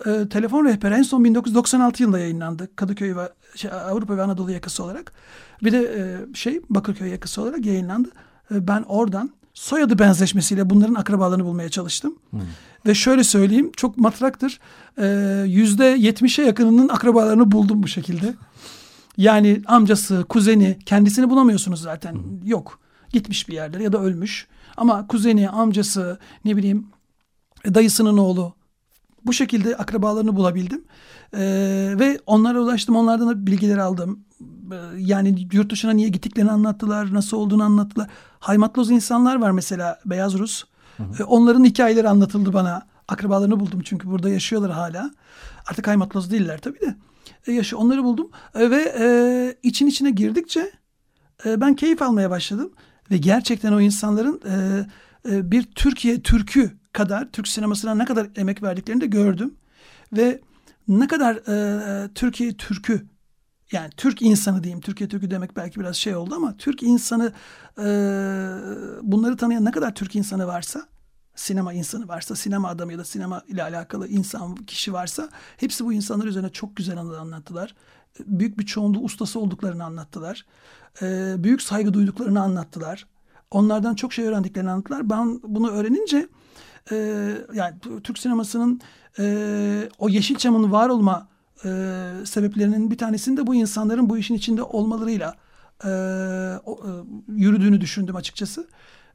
e, 0.05 0.29
telefon 0.29 0.65
rehberi 0.65 0.93
en 0.93 1.03
son 1.03 1.23
1996 1.23 2.03
yılında 2.03 2.19
yayınlandı. 2.19 2.75
Kadıköy 2.75 3.15
ve 3.15 3.29
şey, 3.55 3.71
Avrupa 3.71 4.17
ve 4.17 4.23
Anadolu 4.23 4.51
yakası 4.51 4.83
olarak. 4.83 5.13
Bir 5.63 5.71
de 5.71 5.79
e, 5.79 6.33
şey 6.35 6.61
Bakırköy 6.69 7.09
yakası 7.09 7.41
olarak 7.41 7.65
yayınlandı. 7.65 8.09
E, 8.51 8.67
ben 8.67 8.83
oradan 8.87 9.31
soyadı 9.53 9.99
benzeşmesiyle 9.99 10.69
bunların 10.69 10.95
akrabalarını 10.95 11.45
bulmaya 11.45 11.69
çalıştım. 11.69 12.15
Hmm. 12.29 12.39
Ve 12.85 12.95
şöyle 12.95 13.23
söyleyeyim 13.23 13.71
çok 13.77 13.97
matraktır. 13.97 14.59
E, 14.97 15.05
yüzde 15.47 15.85
yetmişe 15.85 16.43
yakınının 16.43 16.89
akrabalarını 16.89 17.51
buldum 17.51 17.83
bu 17.83 17.87
şekilde. 17.87 18.33
Yani 19.17 19.61
amcası, 19.65 20.25
kuzeni 20.29 20.79
kendisini 20.85 21.29
bulamıyorsunuz 21.29 21.81
zaten. 21.81 22.13
Hmm. 22.13 22.45
Yok. 22.45 22.79
Gitmiş 23.09 23.49
bir 23.49 23.53
yerlere 23.53 23.83
ya 23.83 23.93
da 23.93 24.01
ölmüş. 24.01 24.47
Ama 24.77 25.07
kuzeni, 25.07 25.49
amcası, 25.49 26.19
ne 26.45 26.57
bileyim 26.57 26.87
dayısının 27.65 28.17
oğlu 28.17 28.53
bu 29.25 29.33
şekilde 29.33 29.77
akrabalarını 29.77 30.35
bulabildim. 30.35 30.83
Ee, 31.33 31.39
ve 31.99 32.19
onlara 32.25 32.61
ulaştım. 32.61 32.95
Onlardan 32.95 33.29
da 33.29 33.47
bilgileri 33.47 33.81
aldım. 33.81 34.25
Ee, 34.71 34.75
yani 34.97 35.47
yurt 35.51 35.71
dışına 35.71 35.91
niye 35.91 36.09
gittiklerini 36.09 36.51
anlattılar. 36.51 37.13
Nasıl 37.13 37.37
olduğunu 37.37 37.63
anlattılar. 37.63 38.09
Haymatloz 38.39 38.91
insanlar 38.91 39.35
var 39.35 39.51
mesela. 39.51 39.99
Beyaz 40.05 40.33
Rus. 40.33 40.63
Hı 40.97 41.03
hı. 41.03 41.07
Ee, 41.19 41.23
onların 41.23 41.63
hikayeleri 41.63 42.09
anlatıldı 42.09 42.53
bana. 42.53 42.87
Akrabalarını 43.07 43.59
buldum 43.59 43.81
çünkü 43.83 44.07
burada 44.07 44.29
yaşıyorlar 44.29 44.71
hala. 44.71 45.11
Artık 45.69 45.87
haymatloz 45.87 46.31
değiller 46.31 46.59
tabii 46.61 46.79
de. 46.79 46.95
E, 47.47 47.51
yaşı 47.51 47.77
onları 47.77 48.03
buldum. 48.03 48.29
E, 48.55 48.69
ve 48.71 48.95
e, 48.99 49.07
için 49.63 49.87
içine 49.87 50.11
girdikçe 50.11 50.71
e, 51.45 51.61
ben 51.61 51.75
keyif 51.75 52.01
almaya 52.01 52.29
başladım. 52.29 52.71
Ve 53.11 53.17
gerçekten 53.17 53.73
o 53.73 53.81
insanların 53.81 54.41
e, 54.45 54.85
e, 55.31 55.51
bir 55.51 55.63
Türkiye 55.63 56.21
Türkü 56.21 56.80
kadar 56.93 57.31
Türk 57.31 57.47
sinemasına 57.47 57.95
ne 57.95 58.05
kadar 58.05 58.27
emek 58.35 58.63
verdiklerini 58.63 59.01
de 59.01 59.05
gördüm. 59.05 59.55
Ve 60.13 60.41
ne 60.87 61.07
kadar 61.07 61.35
e, 61.35 62.13
Türkiye 62.15 62.53
Türk'ü 62.53 63.05
yani 63.71 63.89
Türk 63.97 64.21
insanı 64.21 64.63
diyeyim. 64.63 64.81
Türkiye 64.81 65.09
Türk'ü 65.09 65.31
demek 65.31 65.55
belki 65.55 65.79
biraz 65.79 65.95
şey 65.95 66.15
oldu 66.15 66.35
ama 66.35 66.57
Türk 66.57 66.83
insanı 66.83 67.33
e, 67.77 67.83
bunları 69.01 69.37
tanıyan 69.37 69.65
ne 69.65 69.71
kadar 69.71 69.95
Türk 69.95 70.15
insanı 70.15 70.47
varsa 70.47 70.87
sinema 71.35 71.73
insanı 71.73 72.07
varsa, 72.07 72.35
sinema 72.35 72.69
adamı 72.69 72.91
ya 72.91 72.97
da 72.99 73.03
sinema 73.03 73.41
ile 73.47 73.63
alakalı 73.63 74.07
insan, 74.07 74.55
kişi 74.55 74.93
varsa 74.93 75.29
hepsi 75.57 75.85
bu 75.85 75.93
insanlar 75.93 76.25
üzerine 76.25 76.49
çok 76.49 76.75
güzel 76.75 76.97
anlattılar. 76.97 77.75
Büyük 78.19 78.59
bir 78.59 78.65
çoğunluğu 78.65 78.99
ustası 78.99 79.39
olduklarını 79.39 79.83
anlattılar. 79.83 80.45
E, 81.01 81.35
büyük 81.37 81.61
saygı 81.61 81.93
duyduklarını 81.93 82.41
anlattılar. 82.41 83.07
Onlardan 83.51 83.95
çok 83.95 84.13
şey 84.13 84.25
öğrendiklerini 84.25 84.69
anlattılar. 84.71 85.09
Ben 85.09 85.39
bunu 85.43 85.71
öğrenince 85.71 86.27
e, 86.91 86.95
yani 87.53 87.75
Türk 88.03 88.19
sinemasının 88.19 88.81
e, 89.19 89.89
o 89.97 90.09
Yeşilçam'ın 90.09 90.71
var 90.71 90.89
olma 90.89 91.27
e, 91.65 91.69
sebeplerinin 92.25 92.91
bir 92.91 92.97
tanesinin 92.97 93.37
de 93.37 93.47
bu 93.47 93.55
insanların 93.55 94.09
bu 94.09 94.17
işin 94.17 94.35
içinde 94.35 94.63
olmalarıyla 94.63 95.35
e, 95.83 95.89
o, 96.65 96.79
e, 96.87 96.89
yürüdüğünü 97.27 97.81
düşündüm 97.81 98.15
açıkçası. 98.15 98.67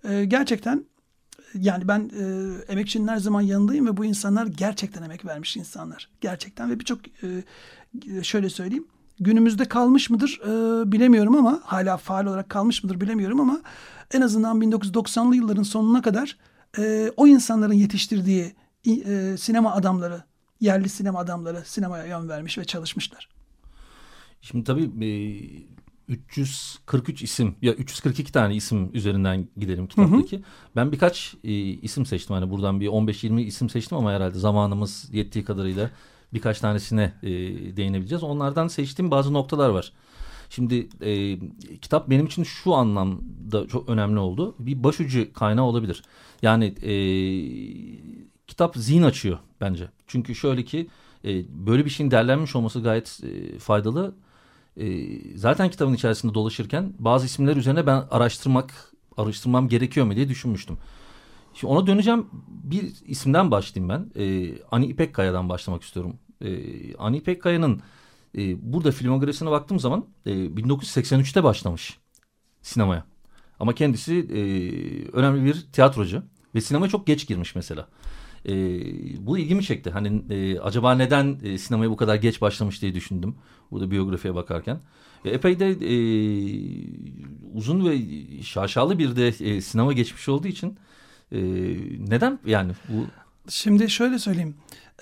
E, 0.04 0.24
gerçekten 0.24 0.84
yani 1.54 1.88
ben 1.88 2.10
e, 2.18 2.54
emekçinin 2.72 3.08
her 3.08 3.16
zaman 3.16 3.40
yanındayım 3.40 3.86
ve 3.86 3.96
bu 3.96 4.04
insanlar 4.04 4.46
gerçekten 4.46 5.02
emek 5.02 5.24
vermiş 5.24 5.56
insanlar. 5.56 6.08
Gerçekten 6.20 6.70
ve 6.70 6.80
birçok 6.80 6.98
e, 7.22 7.42
şöyle 8.22 8.50
söyleyeyim 8.50 8.86
günümüzde 9.20 9.64
kalmış 9.64 10.10
mıdır 10.10 10.40
e, 10.44 10.92
bilemiyorum 10.92 11.36
ama 11.36 11.60
hala 11.64 11.96
faal 11.96 12.26
olarak 12.26 12.48
kalmış 12.48 12.84
mıdır 12.84 13.00
bilemiyorum 13.00 13.40
ama 13.40 13.60
en 14.14 14.20
azından 14.20 14.60
1990'lı 14.60 15.36
yılların 15.36 15.62
sonuna 15.62 16.02
kadar 16.02 16.36
e, 16.78 17.12
o 17.16 17.26
insanların 17.26 17.72
yetiştirdiği 17.72 18.54
e, 18.86 19.36
sinema 19.38 19.72
adamları, 19.72 20.22
yerli 20.60 20.88
sinema 20.88 21.18
adamları 21.18 21.62
sinemaya 21.64 22.06
yön 22.06 22.28
vermiş 22.28 22.58
ve 22.58 22.64
çalışmışlar. 22.64 23.28
Şimdi 24.40 24.64
tabii 24.64 25.06
e, 25.06 25.10
343 26.08 27.22
isim 27.22 27.56
ya 27.62 27.72
342 27.72 28.32
tane 28.32 28.56
isim 28.56 28.90
üzerinden 28.94 29.48
gidelim 29.56 29.86
kitaptaki. 29.86 30.36
Hı 30.36 30.40
hı. 30.40 30.44
Ben 30.76 30.92
birkaç 30.92 31.34
e, 31.44 31.52
isim 31.52 32.06
seçtim. 32.06 32.34
Hani 32.34 32.50
buradan 32.50 32.80
bir 32.80 32.88
15-20 32.88 33.40
isim 33.40 33.70
seçtim 33.70 33.98
ama 33.98 34.12
herhalde 34.12 34.38
zamanımız 34.38 35.08
yettiği 35.12 35.44
kadarıyla 35.44 35.90
birkaç 36.34 36.60
tanesine 36.60 37.12
e, 37.22 37.28
değinebileceğiz. 37.76 38.22
Onlardan 38.22 38.68
seçtiğim 38.68 39.10
bazı 39.10 39.32
noktalar 39.32 39.68
var. 39.68 39.92
Şimdi 40.50 40.88
e, 41.00 41.38
kitap 41.78 42.10
benim 42.10 42.26
için 42.26 42.42
şu 42.42 42.74
anlamda 42.74 43.66
çok 43.68 43.88
önemli 43.88 44.18
oldu. 44.18 44.54
Bir 44.58 44.84
başucu 44.84 45.32
kaynağı 45.32 45.64
olabilir. 45.64 46.02
Yani 46.42 46.64
e, 46.82 46.92
kitap 48.46 48.76
zihin 48.76 49.02
açıyor 49.02 49.38
bence. 49.60 49.88
Çünkü 50.06 50.34
şöyle 50.34 50.64
ki 50.64 50.86
e, 51.24 51.44
böyle 51.66 51.84
bir 51.84 51.90
şeyin 51.90 52.10
derlenmiş 52.10 52.56
olması 52.56 52.80
gayet 52.80 53.20
e, 53.24 53.58
faydalı. 53.58 54.14
E, 54.76 55.06
zaten 55.36 55.70
kitabın 55.70 55.94
içerisinde 55.94 56.34
dolaşırken 56.34 56.92
bazı 56.98 57.26
isimler 57.26 57.56
üzerine 57.56 57.86
ben 57.86 58.04
araştırmak, 58.10 58.92
araştırmam 59.16 59.68
gerekiyor 59.68 60.06
mu 60.06 60.16
diye 60.16 60.28
düşünmüştüm. 60.28 60.78
Şimdi 61.54 61.72
ona 61.72 61.86
döneceğim. 61.86 62.26
Bir 62.48 62.92
isimden 63.06 63.50
başlayayım 63.50 63.88
ben. 63.88 64.22
E, 64.22 64.54
Ani 64.70 64.86
İpekkaya'dan 64.86 65.48
başlamak 65.48 65.82
istiyorum. 65.82 66.16
E, 66.44 66.48
Ani 66.96 67.16
İpekkaya'nın 67.16 67.80
e, 68.36 68.72
burada 68.72 68.92
filmografisine 68.92 69.50
baktığım 69.50 69.80
zaman 69.80 70.06
e, 70.26 70.30
1983'te 70.30 71.44
başlamış 71.44 71.98
sinemaya. 72.62 73.04
Ama 73.60 73.74
kendisi 73.74 74.14
e, 74.14 74.40
önemli 75.12 75.44
bir 75.44 75.66
tiyatrocu 75.72 76.22
ve 76.54 76.60
sinemaya 76.60 76.90
çok 76.90 77.06
geç 77.06 77.26
girmiş 77.26 77.54
mesela. 77.54 77.88
E, 78.48 78.52
bu 79.26 79.38
ilgimi 79.38 79.62
çekti. 79.62 79.90
Hani 79.90 80.22
e, 80.30 80.60
acaba 80.60 80.94
neden 80.94 81.38
e, 81.42 81.58
sinemaya 81.58 81.90
bu 81.90 81.96
kadar 81.96 82.14
geç 82.14 82.40
başlamış 82.40 82.82
diye 82.82 82.94
düşündüm. 82.94 83.34
Burada 83.70 83.90
biyografiye 83.90 84.34
bakarken. 84.34 84.80
E, 85.24 85.30
epey 85.30 85.60
de 85.60 85.68
e, 85.70 85.96
uzun 87.54 87.88
ve 87.88 88.02
şaşalı 88.42 88.98
bir 88.98 89.16
de 89.16 89.28
e, 89.28 89.60
sinema 89.60 89.92
geçmiş 89.92 90.28
olduğu 90.28 90.48
için 90.48 90.78
e, 91.32 91.38
neden 92.08 92.38
yani 92.46 92.72
bu? 92.88 93.06
Şimdi 93.48 93.90
şöyle 93.90 94.18
söyleyeyim. 94.18 94.54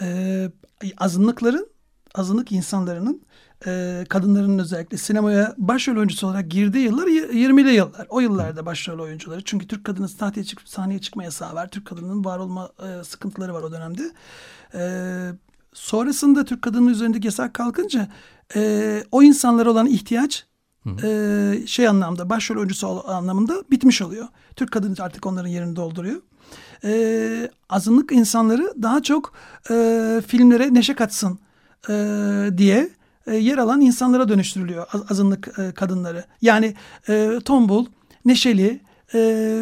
E, 0.02 0.50
azınlıkların 0.98 1.73
azınlık 2.14 2.52
insanların 2.52 3.22
e, 3.66 4.04
kadınların 4.08 4.58
özellikle 4.58 4.96
sinemaya 4.96 5.54
başrol 5.58 5.96
oyuncusu 5.96 6.26
olarak 6.26 6.50
girdiği 6.50 6.84
yıllar 6.84 7.06
20'li 7.06 7.74
yıllar. 7.74 8.06
O 8.08 8.20
yıllarda 8.20 8.66
başrol 8.66 8.98
oyuncuları. 8.98 9.44
Çünkü 9.44 9.68
Türk 9.68 9.84
kadının 9.84 10.06
sahneye, 10.06 10.44
çık 10.44 10.60
sahneye 10.64 11.00
çıkma 11.00 11.24
yasağı 11.24 11.54
var. 11.54 11.68
Türk 11.68 11.86
kadının 11.86 12.24
var 12.24 12.38
olma 12.38 12.70
e, 12.82 13.04
sıkıntıları 13.04 13.54
var 13.54 13.62
o 13.62 13.72
dönemde. 13.72 14.12
E, 14.74 14.82
sonrasında 15.72 16.44
Türk 16.44 16.62
kadının 16.62 16.88
üzerindeki 16.88 17.26
yasak 17.26 17.54
kalkınca 17.54 18.08
e, 18.56 19.02
o 19.12 19.22
insanlara 19.22 19.70
olan 19.70 19.86
ihtiyaç 19.86 20.46
e, 21.02 21.58
şey 21.66 21.88
anlamda 21.88 22.30
başrol 22.30 22.56
oyuncusu 22.56 23.08
anlamında 23.08 23.64
bitmiş 23.70 24.02
oluyor. 24.02 24.28
Türk 24.56 24.72
kadını 24.72 24.94
artık 25.00 25.26
onların 25.26 25.48
yerini 25.48 25.76
dolduruyor. 25.76 26.20
E, 26.84 27.50
azınlık 27.68 28.12
insanları 28.12 28.74
daha 28.82 29.02
çok 29.02 29.32
e, 29.70 30.22
filmlere 30.26 30.74
neşe 30.74 30.94
katsın 30.94 31.38
e, 31.88 32.58
diye 32.58 32.88
e, 33.26 33.36
yer 33.36 33.58
alan 33.58 33.80
insanlara 33.80 34.28
dönüştürülüyor 34.28 34.86
azınlık 35.10 35.58
e, 35.58 35.72
kadınları. 35.72 36.24
Yani 36.42 36.74
e, 37.08 37.38
tombul, 37.44 37.86
neşeli, 38.24 38.80
e, 39.14 39.18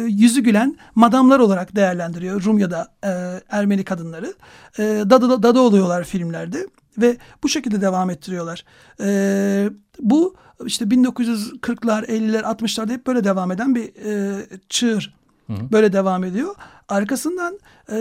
yüzü 0.09 0.41
gülen 0.41 0.77
madamlar 0.95 1.39
olarak 1.39 1.75
değerlendiriyor 1.75 2.43
Rum 2.43 2.59
ya 2.59 2.71
da 2.71 2.87
e, 3.03 3.09
Ermeni 3.49 3.83
kadınları. 3.83 4.33
E, 4.79 4.83
dadı, 4.83 5.43
dadı 5.43 5.59
oluyorlar 5.59 6.03
filmlerde 6.03 6.67
ve 6.97 7.17
bu 7.43 7.49
şekilde 7.49 7.81
devam 7.81 8.09
ettiriyorlar. 8.09 8.65
E, 8.99 9.69
bu 9.99 10.35
işte 10.65 10.85
1940'lar, 10.85 12.05
50'ler, 12.05 12.41
60'larda 12.41 12.91
hep 12.91 13.07
böyle 13.07 13.23
devam 13.23 13.51
eden 13.51 13.75
bir 13.75 14.05
e, 14.05 14.45
çığır. 14.69 15.15
Hı 15.47 15.53
hı. 15.53 15.71
Böyle 15.71 15.93
devam 15.93 16.23
ediyor. 16.23 16.55
Arkasından 16.89 17.59
e, 17.91 17.97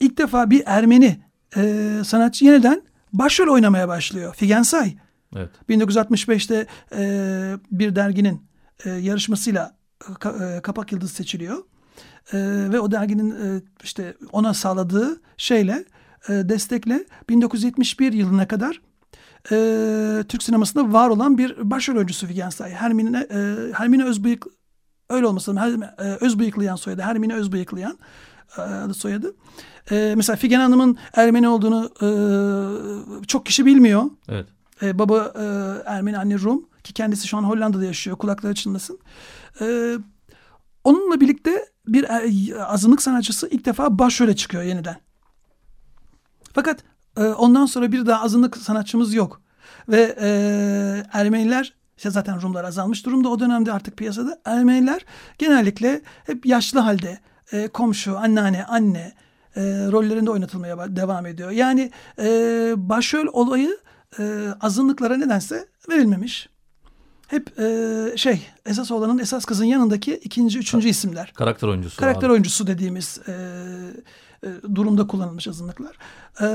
ilk 0.00 0.18
defa 0.18 0.50
bir 0.50 0.62
Ermeni 0.66 1.20
e, 1.56 1.92
sanatçı 2.04 2.44
yeniden 2.44 2.82
başrol 3.12 3.54
oynamaya 3.54 3.88
başlıyor. 3.88 4.34
Figen 4.34 4.62
Say. 4.62 4.96
Evet. 5.36 5.50
1965'te 5.68 6.66
e, 6.96 7.56
bir 7.70 7.96
derginin 7.96 8.42
e, 8.84 8.90
yarışmasıyla 8.90 9.76
ka, 10.20 10.30
e, 10.30 10.62
kapak 10.62 10.92
yıldız 10.92 11.12
seçiliyor. 11.12 11.58
E, 12.32 12.38
ve 12.72 12.80
o 12.80 12.90
derginin 12.90 13.30
e, 13.30 13.62
işte 13.82 14.14
ona 14.32 14.54
sağladığı 14.54 15.20
şeyle 15.36 15.84
e, 16.28 16.32
destekle 16.32 17.04
1971 17.28 18.12
yılına 18.12 18.48
kadar 18.48 18.80
e, 19.52 20.24
Türk 20.28 20.42
sinemasında 20.42 20.92
var 20.92 21.08
olan 21.08 21.38
bir 21.38 21.70
başrol 21.70 21.96
oyuncusu 21.96 22.26
Figen 22.26 22.50
Say. 22.50 22.70
Hermine, 22.70 23.26
e, 23.30 23.56
Hermine 23.72 24.04
Özbıyık 24.04 24.46
öyle 25.10 25.26
olmasın. 25.26 25.56
Her, 25.56 25.70
e, 26.04 26.16
Özbıyıklayan 26.20 26.76
soyadı. 26.76 27.02
Hermine 27.02 27.34
Özbıyıklayan 27.34 27.92
e, 27.92 27.96
adı 28.56 28.94
soyadı. 28.94 29.34
E, 29.90 30.14
mesela 30.16 30.36
Figen 30.36 30.60
Hanım'ın 30.60 30.98
Ermeni 31.14 31.48
olduğunu 31.48 31.90
e, 32.02 32.08
çok 33.26 33.46
kişi 33.46 33.66
bilmiyor. 33.66 34.04
Evet. 34.28 34.46
E, 34.82 34.98
baba 34.98 35.32
e, 35.38 35.44
Ermeni, 35.90 36.18
anne 36.18 36.38
Rum 36.38 36.68
ki 36.84 36.92
kendisi 36.92 37.28
şu 37.28 37.36
an 37.36 37.42
Hollanda'da 37.42 37.84
yaşıyor. 37.84 38.16
Kulakları 38.16 38.54
çınlasın. 38.54 38.98
E, 39.60 39.96
onunla 40.84 41.20
birlikte 41.20 41.64
bir 41.86 42.04
e, 42.04 42.64
azınlık 42.64 43.02
sanatçısı 43.02 43.48
ilk 43.48 43.64
defa 43.64 43.98
başrole 43.98 44.36
çıkıyor 44.36 44.62
yeniden. 44.62 44.96
Fakat 46.52 46.84
e, 47.16 47.22
ondan 47.24 47.66
sonra 47.66 47.92
bir 47.92 48.06
daha 48.06 48.22
azınlık 48.22 48.56
sanatçımız 48.56 49.14
yok. 49.14 49.42
Ve 49.88 50.16
e, 50.20 50.28
Ermeniler 51.12 51.74
işte 51.96 52.10
zaten 52.10 52.42
Rumlar 52.42 52.64
azalmış 52.64 53.06
durumda 53.06 53.28
o 53.28 53.40
dönemde 53.40 53.72
artık 53.72 53.96
piyasada. 53.96 54.40
Ermeniler 54.44 55.04
genellikle 55.38 56.02
hep 56.26 56.46
yaşlı 56.46 56.80
halde 56.80 57.18
e, 57.52 57.68
komşu, 57.68 58.18
anneanne, 58.18 58.64
anne 58.64 59.12
e, 59.56 59.62
rollerinde 59.92 60.30
oynatılmaya 60.30 60.96
devam 60.96 61.26
ediyor. 61.26 61.50
Yani 61.50 61.90
e, 62.18 62.24
başrol 62.76 63.26
olayı 63.32 63.78
e, 64.18 64.48
azınlıklara 64.60 65.16
nedense 65.16 65.68
verilmemiş. 65.90 66.48
Hep 67.26 67.58
e, 67.58 68.12
şey 68.16 68.46
esas 68.66 68.90
olanın 68.90 69.18
esas 69.18 69.44
kızın 69.44 69.64
yanındaki 69.64 70.14
ikinci, 70.14 70.58
üçüncü 70.58 70.88
isimler. 70.88 71.32
Karakter 71.34 71.68
oyuncusu. 71.68 71.96
Karakter 71.96 72.26
abi. 72.26 72.32
oyuncusu 72.32 72.66
dediğimiz 72.66 73.20
e, 73.28 73.32
e, 74.42 74.74
durumda 74.74 75.06
kullanılmış 75.06 75.48
azınlıklar. 75.48 75.96
E, 76.40 76.46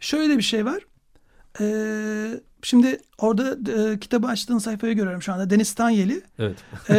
şöyle 0.00 0.38
bir 0.38 0.42
şey 0.42 0.64
var. 0.64 0.86
E, 1.60 1.66
şimdi 2.66 3.00
orada 3.18 3.72
e, 3.72 3.98
kitabı 3.98 4.26
açtığın 4.26 4.58
sayfayı 4.58 4.94
görüyorum 4.94 5.22
şu 5.22 5.32
anda. 5.32 5.50
Deniz 5.50 5.74
Tanyeli. 5.74 6.22
Evet. 6.38 6.56
e, 6.90 6.96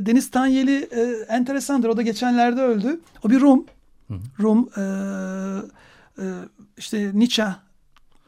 Deniz 0.00 0.30
Tanyeli 0.30 0.88
e, 0.90 1.00
enteresandır. 1.28 1.88
O 1.88 1.96
da 1.96 2.02
geçenlerde 2.02 2.62
öldü. 2.62 3.00
O 3.24 3.30
bir 3.30 3.40
Rum. 3.40 3.64
Hı 4.08 4.14
hı. 4.14 4.18
Rum 4.42 4.68
e, 4.76 4.82
e, 6.22 6.24
işte 6.78 7.10
Nietzsche 7.14 7.46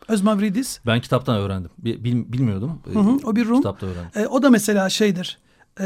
Özmavridis. 0.09 0.81
Ben 0.87 1.01
kitaptan 1.01 1.37
öğrendim. 1.37 1.71
Bil- 1.79 2.05
bil- 2.05 2.33
bilmiyordum. 2.33 2.81
Hı 2.93 2.99
hı, 2.99 3.19
o 3.25 3.37
bir 3.37 3.47
Rum. 3.47 3.57
Kitapta 3.57 3.87
öğrendim. 3.87 4.11
E, 4.15 4.27
o 4.27 4.43
da 4.43 4.51
mesela 4.51 4.89
şeydir. 4.89 5.39
E, 5.81 5.85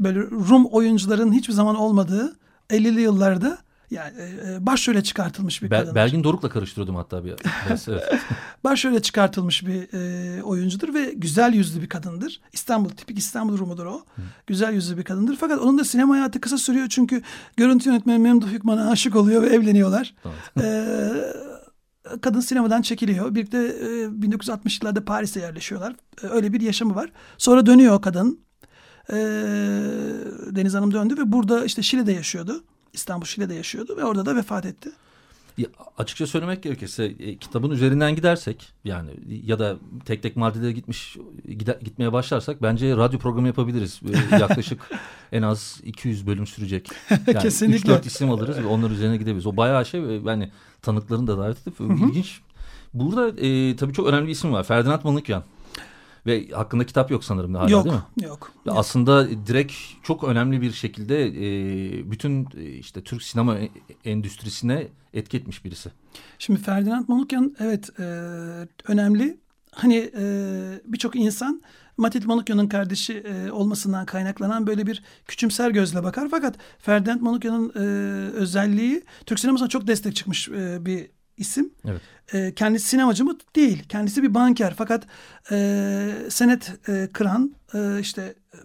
böyle 0.00 0.20
Rum 0.20 0.64
oyuncuların 0.66 1.32
hiçbir 1.32 1.52
zaman 1.52 1.76
olmadığı 1.76 2.36
50'li 2.70 3.00
yıllarda 3.00 3.58
yani 3.90 4.12
e, 4.46 4.66
başrole 4.66 5.02
çıkartılmış 5.02 5.62
bir 5.62 5.70
Be- 5.70 5.76
kadındır. 5.76 5.94
Belgin 5.94 6.24
Doruk'la 6.24 6.48
karıştırıyordum 6.48 6.96
hatta 6.96 7.24
bir. 7.24 7.30
Evet, 7.68 7.86
evet. 7.88 8.20
Başrole 8.64 9.02
çıkartılmış 9.02 9.66
bir 9.66 9.92
e, 9.92 10.42
oyuncudur 10.42 10.94
ve 10.94 11.12
güzel 11.16 11.52
yüzlü 11.54 11.82
bir 11.82 11.88
kadındır. 11.88 12.40
İstanbul 12.52 12.90
tipik 12.90 13.18
İstanbul 13.18 13.58
Rumudur 13.58 13.86
o. 13.86 14.04
Güzel 14.46 14.72
yüzlü 14.72 14.96
bir 14.98 15.02
kadındır. 15.02 15.36
Fakat 15.40 15.58
onun 15.60 15.78
da 15.78 15.84
sinema 15.84 16.14
hayatı 16.14 16.40
kısa 16.40 16.58
sürüyor 16.58 16.86
çünkü 16.88 17.22
görüntü 17.56 17.88
yönetmeni 17.88 18.18
Memduh 18.18 18.48
Hükman'a 18.48 18.90
aşık 18.90 19.16
oluyor 19.16 19.42
ve 19.42 19.46
evleniyorlar. 19.46 20.14
Tamam. 20.22 20.38
E, 20.62 21.10
kadın 22.22 22.40
sinemadan 22.40 22.82
çekiliyor. 22.82 23.34
Birlikte 23.34 23.58
e, 23.58 23.86
1960'lı 24.04 24.70
yıllarda 24.80 25.04
Paris'e 25.04 25.40
yerleşiyorlar. 25.40 25.96
E, 26.22 26.26
öyle 26.26 26.52
bir 26.52 26.60
yaşamı 26.60 26.94
var. 26.94 27.12
Sonra 27.38 27.66
dönüyor 27.66 27.94
o 27.94 28.00
kadın. 28.00 28.40
E, 29.12 29.16
Deniz 30.50 30.74
Hanım 30.74 30.94
döndü 30.94 31.14
ve 31.18 31.32
burada 31.32 31.64
işte 31.64 31.82
Şile'de 31.82 32.12
yaşıyordu. 32.12 32.64
İstanbul 32.92 33.26
Şile'de 33.26 33.54
yaşıyordu 33.54 33.96
ve 33.96 34.04
orada 34.04 34.26
da 34.26 34.36
vefat 34.36 34.66
etti. 34.66 34.90
Ya, 35.58 35.68
açıkça 35.98 36.26
söylemek 36.26 36.62
gerekirse 36.62 37.04
e, 37.04 37.36
kitabın 37.36 37.70
üzerinden 37.70 38.16
gidersek 38.16 38.72
yani 38.84 39.10
ya 39.46 39.58
da 39.58 39.76
tek 40.04 40.22
tek 40.22 40.36
maddelere 40.36 40.72
gitmiş 40.72 41.16
gide, 41.48 41.78
gitmeye 41.84 42.12
başlarsak 42.12 42.62
bence 42.62 42.96
radyo 42.96 43.18
programı 43.18 43.46
yapabiliriz. 43.46 44.00
E, 44.32 44.36
yaklaşık 44.40 44.80
en 45.32 45.42
az 45.42 45.80
200 45.84 46.26
bölüm 46.26 46.46
sürecek. 46.46 46.88
Yani 47.10 47.38
Kesinlikle. 47.42 47.92
3-4 47.92 48.06
isim 48.06 48.30
alırız 48.30 48.58
ve 48.58 48.66
onlar 48.66 48.90
üzerine 48.90 49.16
gidebiliriz. 49.16 49.46
O 49.46 49.56
bayağı 49.56 49.86
şey 49.86 50.02
ve 50.02 50.20
yani 50.24 50.50
tanıklarını 50.82 51.26
da 51.26 51.38
davet 51.38 51.62
edip 51.62 51.80
ilginç. 51.80 52.40
Burada 52.94 53.40
e, 53.46 53.76
tabii 53.76 53.92
çok 53.92 54.06
önemli 54.06 54.26
bir 54.26 54.32
isim 54.32 54.52
var. 54.52 54.64
Ferdinand 54.64 55.04
Manukyan. 55.04 55.44
Ve 56.26 56.48
hakkında 56.48 56.86
kitap 56.86 57.10
yok 57.10 57.24
sanırım 57.24 57.54
hala 57.54 57.70
yok, 57.70 57.84
değil 57.84 57.96
mi? 57.96 58.24
yok. 58.24 58.52
Ya 58.66 58.72
Aslında 58.72 59.28
direkt 59.46 59.72
çok 60.02 60.24
önemli 60.24 60.60
bir 60.60 60.72
şekilde 60.72 61.26
e, 61.26 62.10
bütün 62.10 62.48
e, 62.56 62.64
işte 62.64 63.02
Türk 63.02 63.22
sinema 63.22 63.58
e- 63.58 63.70
endüstrisine 64.04 64.88
etki 65.14 65.36
etmiş 65.36 65.64
birisi. 65.64 65.90
Şimdi 66.38 66.60
Ferdinand 66.60 67.08
Manukyan 67.08 67.56
evet 67.58 68.00
e, 68.00 68.04
önemli. 68.88 69.40
Hani 69.72 70.10
e, 70.18 70.24
birçok 70.84 71.16
insan 71.16 71.62
Matilde 71.96 72.26
Manukyan'ın 72.26 72.68
kardeşi 72.68 73.12
e, 73.18 73.50
olmasından 73.50 74.06
kaynaklanan 74.06 74.66
böyle 74.66 74.86
bir 74.86 75.02
küçümser 75.26 75.70
gözle 75.70 76.02
bakar. 76.02 76.28
Fakat 76.30 76.56
Ferdinand 76.78 77.20
Manukyan'ın 77.20 77.72
e, 77.74 77.80
özelliği 78.30 79.02
Türk 79.26 79.40
sinemasına 79.40 79.68
çok 79.68 79.86
destek 79.86 80.16
çıkmış 80.16 80.48
e, 80.48 80.86
bir 80.86 81.10
isim. 81.40 81.70
Evet. 81.84 82.00
E, 82.32 82.54
kendisi 82.54 82.88
sinemacı 82.88 83.24
mı? 83.24 83.38
Değil. 83.56 83.84
Kendisi 83.88 84.22
bir 84.22 84.34
banker. 84.34 84.74
Fakat 84.76 85.06
e, 85.50 86.10
senet 86.28 86.88
e, 86.88 87.08
kıran, 87.12 87.54
e, 87.74 88.00
işte 88.00 88.34
e, 88.52 88.58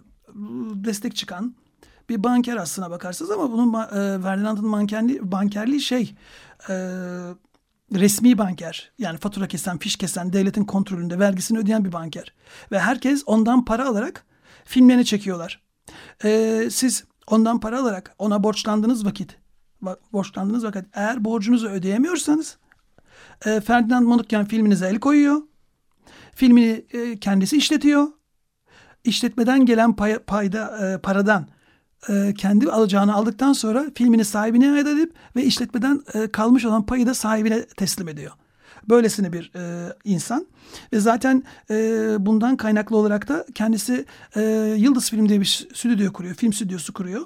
destek 0.84 1.16
çıkan 1.16 1.54
bir 2.08 2.24
banker 2.24 2.56
aslına 2.56 2.90
bakarsınız 2.90 3.30
ama 3.30 3.52
bunun 3.52 3.74
e, 3.74 4.22
Ferdinand'ın 4.22 4.72
bankerliği, 4.72 5.32
bankerliği 5.32 5.80
şey 5.80 6.14
e, 6.68 6.74
resmi 7.94 8.38
banker. 8.38 8.92
Yani 8.98 9.18
fatura 9.18 9.48
kesen, 9.48 9.78
fiş 9.78 9.96
kesen, 9.96 10.32
devletin 10.32 10.64
kontrolünde 10.64 11.18
vergisini 11.18 11.58
ödeyen 11.58 11.84
bir 11.84 11.92
banker. 11.92 12.34
Ve 12.72 12.78
herkes 12.78 13.22
ondan 13.26 13.64
para 13.64 13.88
alarak 13.88 14.24
filmlerini 14.64 15.04
çekiyorlar. 15.04 15.62
E, 16.24 16.62
siz 16.70 17.04
ondan 17.26 17.60
para 17.60 17.80
alarak 17.80 18.14
ona 18.18 18.42
borçlandığınız 18.42 19.06
vakit 19.06 19.36
va- 19.82 19.98
borçlandığınız 20.12 20.64
vakit 20.64 20.84
eğer 20.92 21.24
borcunuzu 21.24 21.68
ödeyemiyorsanız 21.68 22.58
e, 23.46 23.60
Ferdinand 23.60 24.06
Manukyan 24.06 24.44
filminize 24.44 24.86
el 24.86 24.98
koyuyor. 24.98 25.42
Filmini 26.34 26.84
e, 26.92 27.18
kendisi 27.18 27.56
işletiyor. 27.56 28.06
İşletmeden 29.04 29.66
gelen 29.66 29.96
pay, 29.96 30.18
payda 30.18 30.92
e, 30.94 30.98
paradan 30.98 31.48
e, 32.08 32.34
kendi 32.38 32.70
alacağını 32.70 33.14
aldıktan 33.14 33.52
sonra 33.52 33.86
filmini 33.94 34.24
sahibine 34.24 34.72
ait 34.72 34.86
edip 34.86 35.14
ve 35.36 35.44
işletmeden 35.44 36.02
e, 36.14 36.30
kalmış 36.32 36.64
olan 36.64 36.86
payı 36.86 37.06
da 37.06 37.14
sahibine 37.14 37.66
teslim 37.66 38.08
ediyor. 38.08 38.32
Böylesine 38.88 39.32
bir 39.32 39.52
e, 39.54 39.92
insan 40.04 40.46
ve 40.92 41.00
zaten 41.00 41.42
e, 41.70 41.74
bundan 42.18 42.56
kaynaklı 42.56 42.96
olarak 42.96 43.28
da 43.28 43.46
kendisi 43.54 44.04
e, 44.36 44.42
Yıldız 44.78 45.10
Film 45.10 45.28
diye 45.28 45.40
bir 45.40 45.68
stüdyo 45.74 46.12
kuruyor, 46.12 46.34
film 46.34 46.52
stüdyosu 46.52 46.92
kuruyor. 46.92 47.22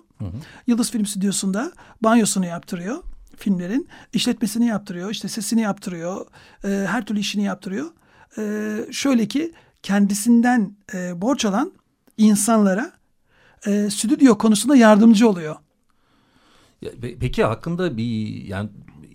Yıldız 0.66 0.90
Film 0.90 1.06
Stüdyosu'nda 1.06 1.72
banyosunu 2.02 2.46
yaptırıyor 2.46 2.96
filmlerin, 3.40 3.88
işletmesini 4.12 4.66
yaptırıyor, 4.66 5.10
işte 5.10 5.28
sesini 5.28 5.60
yaptırıyor, 5.60 6.26
e, 6.64 6.68
her 6.68 7.06
türlü 7.06 7.20
işini 7.20 7.44
yaptırıyor. 7.44 7.90
E, 8.38 8.92
şöyle 8.92 9.28
ki 9.28 9.52
kendisinden 9.82 10.76
e, 10.94 11.20
borç 11.20 11.44
alan 11.44 11.72
insanlara 12.16 12.92
e, 13.66 13.90
stüdyo 13.90 14.38
konusunda 14.38 14.76
yardımcı 14.76 15.28
oluyor. 15.28 15.56
Ya, 16.82 16.90
pe- 16.90 17.18
peki 17.20 17.44
hakkında 17.44 17.96
bir 17.96 18.44
yani 18.44 18.70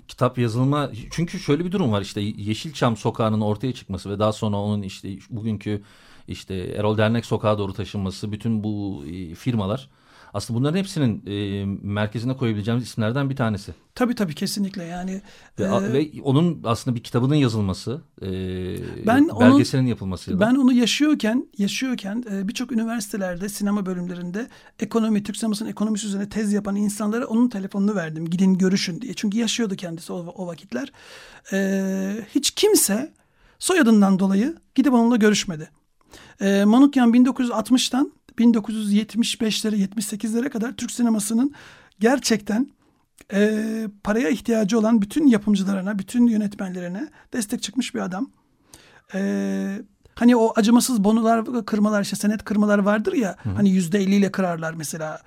kitap 0.07 0.37
yazılma 0.37 0.91
çünkü 1.11 1.39
şöyle 1.39 1.65
bir 1.65 1.71
durum 1.71 1.91
var 1.91 2.01
işte 2.01 2.21
Yeşilçam 2.21 2.97
sokağının 2.97 3.41
ortaya 3.41 3.73
çıkması 3.73 4.09
ve 4.09 4.19
daha 4.19 4.33
sonra 4.33 4.57
onun 4.57 4.81
işte 4.81 5.09
bugünkü 5.29 5.81
işte 6.27 6.55
Erol 6.55 6.97
Dernek 6.97 7.25
sokağa 7.25 7.57
doğru 7.57 7.73
taşınması 7.73 8.31
bütün 8.31 8.63
bu 8.63 9.03
e, 9.07 9.35
firmalar 9.35 9.89
aslında 10.35 10.59
bunların 10.59 10.77
hepsinin 10.77 11.23
e, 11.25 11.65
merkezine 11.81 12.37
koyabileceğimiz 12.37 12.83
isimlerden 12.83 13.29
bir 13.29 13.35
tanesi. 13.35 13.73
Tabii 13.95 14.15
tabii 14.15 14.35
kesinlikle 14.35 14.83
yani. 14.83 15.21
Ve, 15.59 15.63
e, 15.63 15.93
ve 15.93 16.11
onun 16.23 16.61
aslında 16.63 16.95
bir 16.95 17.03
kitabının 17.03 17.35
yazılması, 17.35 18.01
e, 18.21 18.27
Ben 19.07 19.29
belgeselin 19.39 19.87
yapılması. 19.87 20.39
Ben 20.39 20.55
onu 20.55 20.73
yaşıyorken, 20.73 21.47
yaşıyorken 21.57 22.23
e, 22.31 22.47
birçok 22.47 22.71
üniversitelerde, 22.71 23.49
sinema 23.49 23.85
bölümlerinde 23.85 24.47
ekonomi, 24.79 25.23
Türk 25.23 25.37
sinemasının 25.37 25.69
ekonomisi 25.69 26.07
üzerine 26.07 26.29
tez 26.29 26.53
yapan 26.53 26.75
insanlara 26.75 27.25
onun 27.25 27.49
telefonunu 27.49 27.95
verdim. 27.95 28.29
Gidin 28.29 28.57
görüşün 28.57 29.01
diye. 29.01 29.13
Çünkü 29.13 29.37
yaşıyordu 29.37 29.75
kendisi 29.75 30.13
o, 30.13 30.17
o 30.17 30.47
vakitler. 30.47 30.91
E, 31.53 32.25
hiç 32.35 32.51
kimse 32.51 33.13
soyadından 33.59 34.19
dolayı 34.19 34.55
gidip 34.75 34.93
onunla 34.93 35.15
görüşmedi. 35.15 35.69
E, 36.41 36.65
Manukyan 36.65 37.13
1960'tan 37.13 38.11
1975'lere 38.39 39.75
78'lere 39.75 40.49
kadar 40.49 40.71
Türk 40.71 40.91
sinemasının 40.91 41.53
gerçekten 41.99 42.69
e, 43.33 43.63
paraya 44.03 44.29
ihtiyacı 44.29 44.79
olan 44.79 45.01
bütün 45.01 45.27
yapımcılarına, 45.27 45.99
bütün 45.99 46.27
yönetmenlerine 46.27 47.09
destek 47.33 47.63
çıkmış 47.63 47.95
bir 47.95 47.99
adam. 47.99 48.29
E, 49.13 49.81
hani 50.15 50.35
o 50.35 50.53
acımasız 50.55 51.03
bonular 51.03 51.65
kırmalar 51.65 52.01
işte 52.01 52.15
senet 52.15 52.43
kırmalar 52.43 52.79
vardır 52.79 53.13
ya 53.13 53.35
hani 53.43 53.69
yüzde 53.69 54.01
ile 54.01 54.31
kırarlar 54.31 54.73
mesela. 54.73 55.21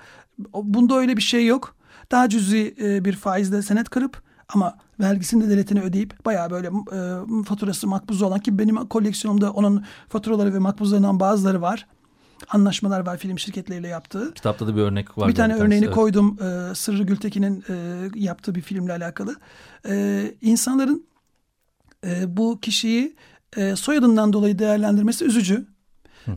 Bunda 0.54 0.94
öyle 0.94 1.16
bir 1.16 1.22
şey 1.22 1.46
yok. 1.46 1.76
Daha 2.10 2.28
cüzi 2.28 2.74
e, 2.80 3.04
bir 3.04 3.12
faizle 3.12 3.62
senet 3.62 3.88
kırıp 3.88 4.22
Ama 4.54 4.78
vergisini 5.00 5.44
de 5.44 5.50
devletine 5.50 5.80
ödeyip 5.80 6.24
bayağı 6.24 6.50
böyle 6.50 6.66
e, 6.66 6.98
faturası 7.44 7.86
makbuz 7.86 8.22
olan 8.22 8.40
ki 8.40 8.58
benim 8.58 8.86
koleksiyonumda 8.86 9.52
onun 9.52 9.84
faturaları 10.08 10.54
ve 10.54 10.58
makbuzlarından 10.58 11.20
bazıları 11.20 11.62
var. 11.62 11.86
Anlaşmalar 12.48 13.06
var 13.06 13.18
film 13.18 13.38
şirketleriyle 13.38 13.88
yaptığı. 13.88 14.34
Kitapta 14.34 14.66
da 14.66 14.76
bir 14.76 14.80
örnek 14.80 15.18
var. 15.18 15.28
Bir 15.28 15.34
tane 15.34 15.52
zaten. 15.52 15.66
örneğini 15.66 15.84
Evet. 15.84 15.94
koydum 15.94 16.38
e, 16.42 16.74
Sırrı 16.74 17.02
Gültekin'in 17.02 17.64
e, 17.68 17.74
yaptığı 18.14 18.54
bir 18.54 18.60
filmle 18.60 18.92
alakalı. 18.92 19.36
E, 19.88 20.24
insanların 20.40 21.06
e, 22.06 22.36
bu 22.36 22.58
kişiyi 22.60 23.16
e, 23.56 23.76
soyadından 23.76 24.32
dolayı 24.32 24.58
değerlendirmesi 24.58 25.24
üzücü. 25.24 25.66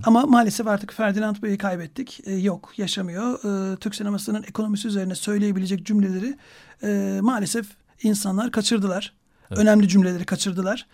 Ama 0.04 0.26
maalesef 0.26 0.68
artık 0.68 0.94
Ferdinand 0.94 1.36
Bey'i 1.44 1.58
kaybettik. 1.58 2.20
E, 2.26 2.34
yok, 2.36 2.74
yaşamıyor. 2.78 3.40
E, 3.74 3.76
Türk 3.76 3.96
sinemasının 3.96 4.44
ekonomisi 4.44 4.88
üzerine 4.88 5.16
söyleyebilecek 5.16 5.86
cümleleri 5.86 6.38
e, 6.84 7.20
maalesef 7.22 7.68
insanlar 8.04 8.52
kaçırdılar. 8.52 9.14
Önemli 9.50 9.88
cümleleri 9.88 10.26
kaçırdılar. 10.26 10.88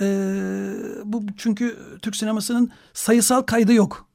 E, 0.00 0.06
bu 1.04 1.22
çünkü 1.36 1.78
Türk 2.02 2.16
sinemasının 2.16 2.70
sayısal 2.92 3.42
kaydı 3.42 3.72
yok. 3.72 4.08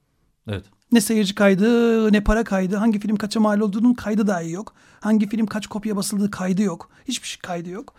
Evet. 0.50 0.64
Ne 0.92 1.00
seyirci 1.00 1.34
kaydı, 1.34 2.12
ne 2.12 2.24
para 2.24 2.44
kaydı, 2.44 2.76
hangi 2.76 3.00
film 3.00 3.16
kaça 3.16 3.40
mal 3.40 3.60
olduğunun 3.60 3.94
kaydı 3.94 4.26
dahi 4.26 4.50
yok. 4.50 4.74
Hangi 5.00 5.28
film 5.28 5.46
kaç 5.46 5.66
kopya 5.66 5.96
basıldığı 5.96 6.30
kaydı 6.30 6.62
yok. 6.62 6.90
Hiçbir 7.08 7.28
şey 7.28 7.40
kaydı 7.40 7.70
yok. 7.70 7.94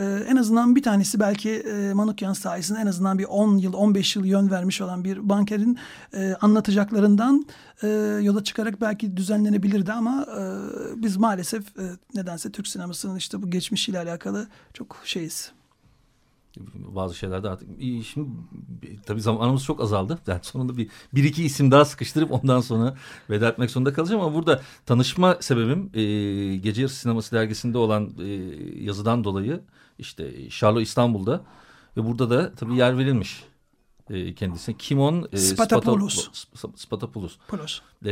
Ee, 0.00 0.04
en 0.28 0.36
azından 0.36 0.76
bir 0.76 0.82
tanesi 0.82 1.20
belki 1.20 1.50
e, 1.50 1.92
Manukyan 1.92 2.32
sayesinde 2.32 2.78
en 2.78 2.86
azından 2.86 3.18
bir 3.18 3.24
10 3.24 3.56
yıl, 3.58 3.72
15 3.72 4.16
yıl 4.16 4.24
yön 4.24 4.50
vermiş 4.50 4.80
olan 4.80 5.04
bir 5.04 5.28
bankerin 5.28 5.78
e, 6.14 6.34
anlatacaklarından 6.40 7.46
e, 7.82 7.88
yola 8.22 8.44
çıkarak 8.44 8.80
belki 8.80 9.16
düzenlenebilirdi 9.16 9.92
ama 9.92 10.26
e, 10.38 10.42
biz 11.02 11.16
maalesef 11.16 11.78
e, 11.78 11.82
nedense 12.14 12.52
Türk 12.52 12.68
sinemasının 12.68 13.16
işte 13.16 13.42
bu 13.42 13.50
geçmişiyle 13.50 13.98
alakalı 13.98 14.48
çok 14.74 14.96
şeyiz. 15.04 15.55
Bazı 16.74 17.14
şeylerde 17.14 17.50
artık 17.50 17.68
şimdi 18.12 18.28
tabii 19.06 19.20
zamanımız 19.20 19.64
çok 19.64 19.80
azaldı. 19.80 20.18
Yani 20.26 20.40
sonunda 20.42 20.76
bir, 20.76 20.88
bir 21.14 21.24
iki 21.24 21.44
isim 21.44 21.70
daha 21.70 21.84
sıkıştırıp 21.84 22.32
ondan 22.32 22.60
sonra 22.60 22.96
veda 23.30 23.48
etmek 23.48 23.70
zorunda 23.70 23.92
kalacağım 23.92 24.20
ama 24.20 24.34
burada 24.34 24.62
tanışma 24.86 25.36
sebebim 25.40 25.90
e, 25.94 26.02
Gece 26.56 26.82
Yarısı 26.82 26.96
Sineması 26.96 27.36
dergisinde 27.36 27.78
olan 27.78 28.10
e, 28.18 28.26
yazıdan 28.84 29.24
dolayı 29.24 29.60
işte 29.98 30.50
Şarlo 30.50 30.80
İstanbul'da 30.80 31.40
ve 31.96 32.04
burada 32.04 32.30
da 32.30 32.54
tabii 32.54 32.76
yer 32.76 32.98
verilmiş 32.98 33.44
e, 34.10 34.34
kendisine. 34.34 34.76
Kimon 34.78 35.28
e, 35.32 35.38
Spatopoulos. 35.38 36.28
Spatopoulos. 36.76 37.38
Polos. 37.48 37.80
E, 38.04 38.10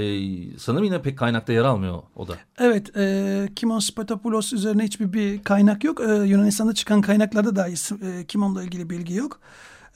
sanırım 0.59 0.85
yine 0.85 1.02
pek 1.02 1.18
kaynakta 1.18 1.52
yer 1.52 1.64
almıyor 1.64 2.02
o 2.16 2.28
da. 2.28 2.35
Evet, 2.59 2.96
e, 2.96 3.48
Kimon 3.57 3.78
Spatopoulos 3.78 4.52
üzerine 4.52 4.85
hiçbir 4.85 5.12
bir 5.12 5.42
kaynak 5.42 5.85
yok. 5.85 6.00
E, 6.00 6.04
Yunanistan'da 6.04 6.74
çıkan 6.74 7.00
kaynaklarda 7.00 7.57
dahi 7.57 7.74
e, 8.02 8.24
Kimon'la 8.26 8.62
ilgili 8.62 8.90
bilgi 8.90 9.14
yok. 9.14 9.40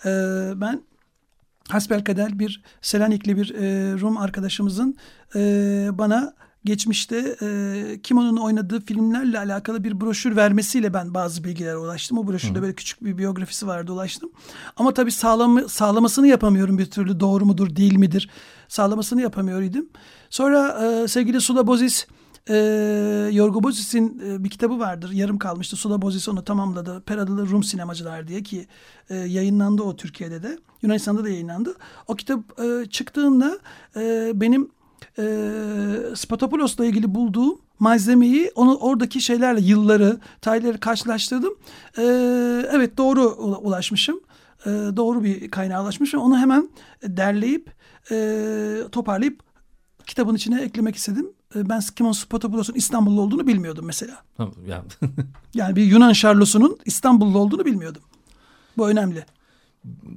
E, 0.05 0.11
ben 0.57 0.83
hasbelkader 1.69 2.39
bir 2.39 2.63
Selanikli 2.83 3.37
bir 3.37 3.55
e, 3.55 3.93
Rum 4.01 4.17
arkadaşımızın 4.17 4.97
e, 5.35 5.41
bana 5.93 6.35
geçmişte 6.65 7.37
e, 7.43 8.01
Kimon'un 8.03 8.37
oynadığı 8.37 8.81
filmlerle 8.81 9.39
alakalı 9.39 9.85
bir 9.85 10.01
broşür 10.01 10.37
vermesiyle 10.37 10.95
ben 10.95 11.15
bazı 11.15 11.45
bilgilere 11.45 11.77
ulaştım. 11.77 12.19
O 12.19 12.27
broşürde 12.27 12.63
böyle 12.63 12.75
küçük 12.75 13.05
bir 13.05 13.19
biyografisi 13.19 13.67
vardı 13.67 13.93
ulaştım. 13.93 14.31
Ama 14.77 14.95
tabii 14.95 15.13
sağlam, 15.13 15.69
sağlamasını 15.69 16.29
yapamıyorum 16.29 16.79
bir 16.79 16.87
türlü 16.87 17.21
doğru 17.21 17.47
mudur 17.47 17.77
değil 17.77 17.97
midir 17.97 18.31
sağlamasını 18.69 19.23
yapamıyor 19.23 19.63
idim. 19.63 19.89
Sonra 20.31 20.85
e, 20.85 21.09
sevgili 21.09 21.41
Sula 21.41 21.67
Bozis 21.67 22.07
e, 22.49 22.55
Yorgo 23.33 23.63
Bozis'in 23.63 24.23
e, 24.27 24.45
bir 24.45 24.51
kitabı 24.51 24.79
vardır. 24.79 25.11
Yarım 25.11 25.39
kalmıştı. 25.39 25.77
Sula 25.77 26.03
Bozis 26.03 26.29
onu 26.29 26.45
tamamladı. 26.45 27.01
Peradalı 27.01 27.49
Rum 27.49 27.65
Sinemacılar 27.65 28.29
diye 28.29 28.43
ki 28.43 28.67
e, 29.11 29.15
yayınlandı 29.17 29.83
o 29.83 29.97
Türkiye'de 29.97 30.43
de. 30.43 30.59
Yunanistan'da 30.83 31.25
da 31.25 31.29
yayınlandı. 31.29 31.75
O 32.07 32.15
kitap 32.15 32.61
e, 32.61 32.87
çıktığında 32.87 33.59
e, 33.97 34.33
benim 34.35 34.71
e, 35.19 35.23
Spatopoulos'la 36.17 36.87
ilgili 36.87 37.15
bulduğum 37.15 37.59
malzemeyi 37.79 38.51
onu 38.55 38.75
oradaki 38.77 39.21
şeylerle 39.21 39.61
yılları, 39.61 40.19
tarihleri 40.41 40.81
karşılaştırdım. 40.81 41.55
E, 41.99 42.03
evet 42.73 42.97
doğru 42.99 43.21
ula- 43.21 43.57
ulaşmışım. 43.59 44.21
E, 44.67 44.71
doğru 44.71 45.25
bir 45.25 45.51
kaynağa 45.51 45.83
ulaşmışım. 45.83 46.21
Onu 46.21 46.39
hemen 46.39 46.69
derleyip 47.03 47.71
e, 48.11 48.77
toparlayıp 48.93 49.41
kitabın 50.07 50.35
içine 50.35 50.63
eklemek 50.63 50.97
istedim. 50.97 51.27
E, 51.57 51.69
Ben 51.69 51.81
Kimon 51.97 52.13
Spatopoulos'un 52.13 52.75
İstanbullu 52.75 53.21
olduğunu 53.21 53.47
bilmiyordum 53.47 53.85
mesela. 53.87 54.23
Yani 54.69 54.85
Yani 55.55 55.77
bir 55.77 55.83
Yunan 55.83 56.13
Şarlosu'nun 56.13 56.79
İstanbullu 56.85 57.39
olduğunu 57.39 57.65
bilmiyordum. 57.65 58.03
Bu 58.79 58.89
önemli. 58.89 59.25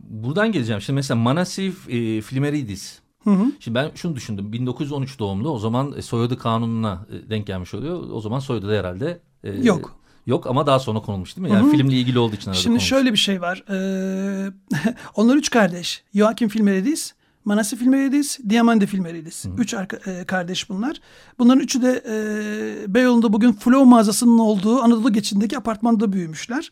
buradan 0.10 0.52
geleceğim. 0.52 0.82
Şimdi 0.82 0.96
mesela 0.96 1.20
Manasif 1.20 1.90
e, 1.90 2.22
Flimeridis. 2.22 3.00
Hı 3.24 3.30
hı. 3.30 3.46
Şimdi 3.60 3.76
ben 3.76 3.92
şunu 3.96 4.16
düşündüm. 4.16 4.52
1913 4.54 5.20
doğumlu. 5.20 5.50
O 5.50 5.60
zaman 5.60 5.94
e, 5.98 6.02
soyadı 6.02 6.38
kanununa 6.38 7.06
e, 7.12 7.30
denk 7.30 7.48
gelmiş 7.48 7.74
oluyor. 7.74 8.10
O 8.12 8.22
zaman 8.22 8.40
soyadı 8.40 8.70
da 8.70 8.74
herhalde 8.74 9.20
e, 9.44 9.50
Yok. 9.52 9.96
Yok 10.28 10.48
ama 10.48 10.68
daha 10.68 10.80
sonra 10.80 11.00
konulmuş 11.00 11.36
değil 11.38 11.48
mi? 11.48 11.54
Yani 11.54 11.64
Hı 11.64 11.68
hı. 11.68 11.72
filmle 11.72 11.96
ilgili 11.96 12.20
olduğu 12.20 12.36
için 12.36 12.52
Şimdi 12.52 12.64
konulmuş. 12.66 12.84
şöyle 12.84 13.12
bir 13.12 13.18
şey 13.18 13.42
var. 13.42 13.64
Ee, 13.70 14.52
onlar 15.16 15.36
üç 15.36 15.50
kardeş. 15.50 16.04
Joachim 16.16 16.50
Filmeridis, 16.50 17.14
Manasi 17.46 17.76
Filmeridis, 17.76 18.40
Diamande 18.50 18.86
Filmeridis. 18.86 19.46
Üç 19.58 19.74
arka- 19.74 20.12
e, 20.22 20.26
kardeş 20.26 20.70
bunlar. 20.70 20.98
Bunların 21.40 21.60
üçü 21.64 21.82
de 21.82 22.04
e, 22.10 22.94
Beyoğlu'nda 22.94 23.34
bugün 23.34 23.52
Flow 23.54 23.86
mağazasının 23.90 24.38
olduğu 24.40 24.82
Anadolu 24.82 25.14
geçidindeki 25.14 25.58
apartmanda 25.58 26.14
büyümüşler. 26.14 26.72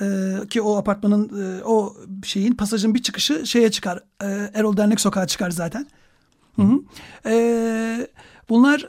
Ee, 0.00 0.34
ki 0.50 0.62
o 0.62 0.76
apartmanın 0.76 1.42
e, 1.42 1.64
o 1.64 1.96
şeyin 2.24 2.52
pasajın 2.52 2.94
bir 2.94 3.02
çıkışı 3.02 3.46
şeye 3.46 3.70
çıkar. 3.70 4.02
E, 4.22 4.50
Erol 4.54 4.76
Dernek 4.76 5.00
Sokağı 5.00 5.26
çıkar 5.26 5.50
zaten. 5.50 5.86
Hı 6.56 6.62
hı. 6.62 6.80
Ee, 7.26 8.06
bunlar 8.48 8.88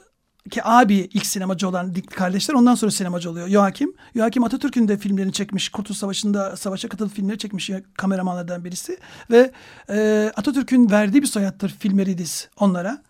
ki 0.50 0.62
abi 0.64 0.96
ilk 0.96 1.26
sinemacı 1.26 1.70
olan 1.70 1.94
kardeşler 1.94 2.56
ondan 2.56 2.76
sonra 2.76 2.92
sinemacı 2.92 3.30
oluyor. 3.30 3.48
Joachim. 3.48 3.94
Joachim 4.16 4.44
Atatürk'ün 4.44 4.88
de 4.88 4.98
filmlerini 4.98 5.34
çekmiş. 5.34 5.70
Kurtuluş 5.70 5.98
Savaşı'nda 5.98 6.58
savaşa 6.58 6.90
katılıp 6.90 7.14
filmleri 7.14 7.38
çekmiş 7.38 7.72
kameramanlardan 7.98 8.66
birisi. 8.66 8.98
Ve 9.32 9.52
e, 9.90 10.32
Atatürk'ün 10.36 10.92
verdiği 10.92 11.22
bir 11.22 11.28
soyattır 11.28 11.70
Filmeridis 11.70 12.48
onlara. 12.60 13.02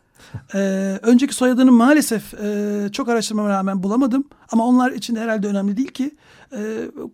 Ee, 0.55 0.99
önceki 1.01 1.33
soyadını 1.33 1.71
maalesef 1.71 2.33
e, 2.33 2.89
çok 2.91 3.09
araştırmama 3.09 3.49
rağmen 3.49 3.83
bulamadım. 3.83 4.23
Ama 4.51 4.67
onlar 4.67 4.91
için 4.91 5.15
de 5.15 5.19
herhalde 5.19 5.47
önemli 5.47 5.77
değil 5.77 5.91
ki. 5.91 6.15
E, 6.51 6.59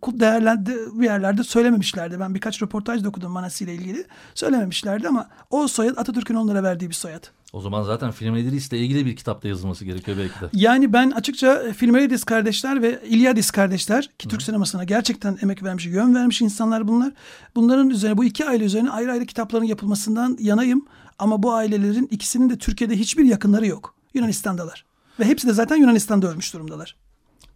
değerlendi 0.07 0.75
bir 0.93 1.05
yerlerde 1.05 1.43
söylememişlerdi. 1.43 2.19
Ben 2.19 2.35
birkaç 2.35 2.61
röportaj 2.61 3.03
da 3.03 3.09
okudum 3.09 3.31
Manasi 3.31 3.63
ile 3.63 3.73
ilgili. 3.73 4.05
Söylememişlerdi 4.35 5.07
ama 5.07 5.27
o 5.49 5.67
soyad 5.67 5.97
Atatürk'ün 5.97 6.35
onlara 6.35 6.63
verdiği 6.63 6.89
bir 6.89 6.95
soyad. 6.95 7.23
O 7.53 7.61
zaman 7.61 7.83
zaten 7.83 8.11
film 8.11 8.35
ile 8.35 8.77
ilgili 8.77 9.05
bir 9.05 9.15
kitapta 9.15 9.47
yazılması 9.47 9.85
gerekiyor 9.85 10.17
belki 10.17 10.41
de. 10.41 10.49
Yani 10.53 10.93
ben 10.93 11.11
açıkça 11.11 11.63
Filmeridis 11.73 12.23
kardeşler 12.23 12.81
ve 12.81 12.99
İlyadis 13.05 13.51
kardeşler 13.51 14.09
ki 14.19 14.27
Türk 14.27 14.41
sinemasına 14.41 14.83
gerçekten 14.83 15.37
emek 15.41 15.63
vermiş, 15.63 15.85
yön 15.85 16.15
vermiş 16.15 16.41
insanlar 16.41 16.87
bunlar. 16.87 17.11
Bunların 17.55 17.89
üzerine 17.89 18.17
bu 18.17 18.23
iki 18.23 18.45
aile 18.45 18.63
üzerine 18.63 18.89
ayrı 18.89 19.11
ayrı 19.11 19.25
kitapların 19.25 19.63
yapılmasından 19.63 20.37
yanayım. 20.39 20.85
Ama 21.19 21.43
bu 21.43 21.53
ailelerin 21.53 22.07
ikisinin 22.11 22.49
de 22.49 22.57
Türkiye'de 22.57 22.95
hiçbir 22.95 23.25
yakınları 23.25 23.65
yok. 23.65 23.93
Yunanistan'dalar. 24.13 24.85
Ve 25.19 25.25
hepsi 25.25 25.47
de 25.47 25.53
zaten 25.53 25.75
Yunanistan'da 25.75 26.27
ölmüş 26.31 26.53
durumdalar. 26.53 26.95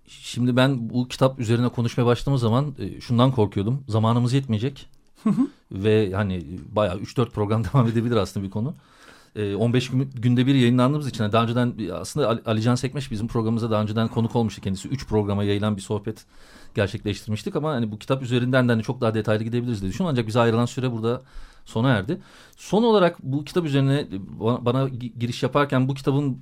Şimdi 0.08 0.56
ben 0.56 0.90
bu 0.90 1.08
kitap 1.08 1.40
üzerine 1.40 1.70
konuşmaya 1.70 2.06
başladığım 2.06 2.38
zaman 2.38 2.76
e, 2.80 3.02
şundan 3.02 3.32
korkuyordum. 3.32 3.84
Zamanımız 3.88 4.34
yetmeyecek. 4.34 4.90
Ve 5.72 6.12
hani 6.14 6.46
bayağı 6.72 6.98
3-4 6.98 7.30
program 7.30 7.64
devam 7.74 7.88
edebilir 7.88 8.16
aslında 8.16 8.46
bir 8.46 8.52
konu. 8.52 8.74
E, 9.36 9.56
15 9.56 9.90
gün, 9.90 10.12
günde 10.16 10.48
bir 10.48 10.56
yayınlandığımız 10.56 11.08
için 11.08 11.32
daha 11.32 11.44
önceden 11.44 11.74
aslında 11.94 12.28
Ali- 12.30 12.42
Alican 12.46 12.76
Sekmeş 12.76 13.12
bizim 13.12 13.28
programımıza 13.28 13.72
daha 13.72 13.82
önceden 13.82 14.08
konuk 14.08 14.36
olmuştu 14.36 14.62
kendisi. 14.62 14.88
3 14.88 15.08
programa 15.08 15.44
yayılan 15.44 15.78
bir 15.78 15.82
sohbet 15.82 16.26
gerçekleştirmiştik 16.76 17.56
ama 17.56 17.72
hani 17.72 17.92
bu 17.92 18.00
kitap 18.00 18.22
üzerinden 18.24 18.68
de 18.68 18.72
hani 18.72 18.84
çok 18.84 19.02
daha 19.02 19.14
detaylı 19.14 19.44
gidebiliriz 19.44 19.82
diye 19.82 19.92
düşünüyorum. 19.92 20.14
Ancak 20.14 20.28
bize 20.28 20.40
ayrılan 20.40 20.66
süre 20.66 20.92
burada 20.92 21.22
sona 21.66 21.90
erdi. 21.90 22.22
Son 22.58 22.84
olarak 22.84 23.24
bu 23.24 23.46
kitap 23.46 23.66
üzerine 23.66 24.08
bana, 24.40 24.66
bana 24.66 24.84
gi- 24.84 25.20
giriş 25.20 25.44
yaparken 25.44 25.88
bu 25.88 25.94
kitabın 25.94 26.38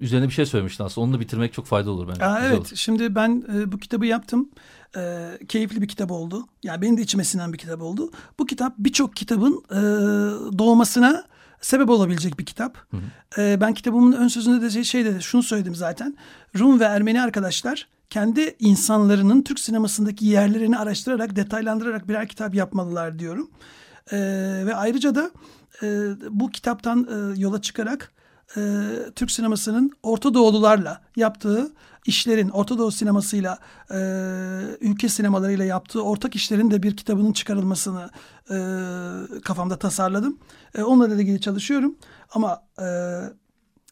üzerine 0.00 0.26
bir 0.28 0.32
şey 0.32 0.46
söylemiştin 0.46 0.84
aslında. 0.84 1.04
Onu 1.04 1.14
da 1.14 1.20
bitirmek 1.20 1.52
çok 1.52 1.66
faydalı 1.66 1.90
olur 1.92 2.08
bence. 2.08 2.24
Aa, 2.26 2.34
Güzel 2.38 2.48
evet 2.50 2.58
olur. 2.58 2.70
şimdi 2.74 3.14
ben 3.14 3.44
e, 3.54 3.72
bu 3.72 3.78
kitabı 3.78 4.06
yaptım. 4.06 4.48
E, 4.96 5.30
keyifli 5.48 5.82
bir 5.82 5.88
kitap 5.88 6.10
oldu. 6.10 6.46
Yani 6.62 6.82
benim 6.82 6.96
de 6.96 7.02
içime 7.02 7.24
sinen 7.24 7.52
bir 7.52 7.58
kitap 7.58 7.82
oldu. 7.82 8.10
Bu 8.38 8.46
kitap 8.46 8.74
birçok 8.78 9.16
kitabın 9.16 9.62
e, 9.70 9.78
doğmasına 10.58 11.24
sebep 11.60 11.90
olabilecek 11.90 12.38
bir 12.38 12.46
kitap. 12.46 12.78
E, 13.38 13.60
ben 13.60 13.74
kitabımın 13.74 14.12
ön 14.12 14.28
sözünde 14.28 14.62
de 14.62 14.70
şey, 14.70 14.84
şey 14.84 15.04
dedi, 15.04 15.22
şunu 15.22 15.42
söyledim 15.42 15.74
zaten. 15.74 16.16
Rum 16.58 16.80
ve 16.80 16.84
Ermeni 16.84 17.22
arkadaşlar 17.22 17.88
kendi 18.10 18.56
insanlarının 18.58 19.42
Türk 19.42 19.60
sinemasındaki 19.60 20.26
yerlerini 20.26 20.78
araştırarak, 20.78 21.36
detaylandırarak 21.36 22.08
birer 22.08 22.28
kitap 22.28 22.54
yapmalılar 22.54 23.18
diyorum. 23.18 23.50
E, 24.12 24.16
ve 24.66 24.74
ayrıca 24.74 25.14
da 25.14 25.30
e, 25.82 25.86
bu 26.30 26.50
kitaptan 26.50 27.08
e, 27.10 27.40
yola 27.40 27.62
çıkarak 27.62 28.12
e, 28.56 28.60
Türk 29.16 29.30
sinemasının 29.30 29.90
Orta 30.02 30.34
Doğulularla 30.34 31.00
yaptığı 31.16 31.72
işlerin, 32.06 32.48
Orta 32.48 32.78
Doğu 32.78 32.90
sinemasıyla, 32.90 33.58
e, 33.90 33.96
ülke 34.80 35.08
sinemalarıyla 35.08 35.64
yaptığı 35.64 36.02
ortak 36.02 36.34
işlerin 36.34 36.70
de 36.70 36.82
bir 36.82 36.96
kitabının 36.96 37.32
çıkarılmasını 37.32 38.10
e, 38.50 38.56
kafamda 39.40 39.78
tasarladım. 39.78 40.38
E, 40.74 40.82
onunla 40.82 41.14
ilgili 41.14 41.40
çalışıyorum. 41.40 41.96
Ama 42.34 42.62
e, 42.80 42.86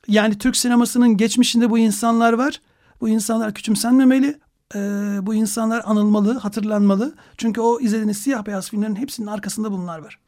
yani 0.08 0.38
Türk 0.38 0.56
sinemasının 0.56 1.16
geçmişinde 1.16 1.70
bu 1.70 1.78
insanlar 1.78 2.32
var. 2.32 2.60
Bu 3.00 3.08
insanlar 3.08 3.54
küçümsenmemeli. 3.54 4.40
E, 4.74 4.78
bu 5.26 5.34
insanlar 5.34 5.82
anılmalı, 5.84 6.38
hatırlanmalı. 6.38 7.14
Çünkü 7.38 7.60
o 7.60 7.80
izlediğiniz 7.80 8.18
siyah 8.18 8.46
beyaz 8.46 8.70
filmlerin 8.70 8.96
hepsinin 8.96 9.26
arkasında 9.26 9.72
bunlar 9.72 9.98
var. 9.98 10.18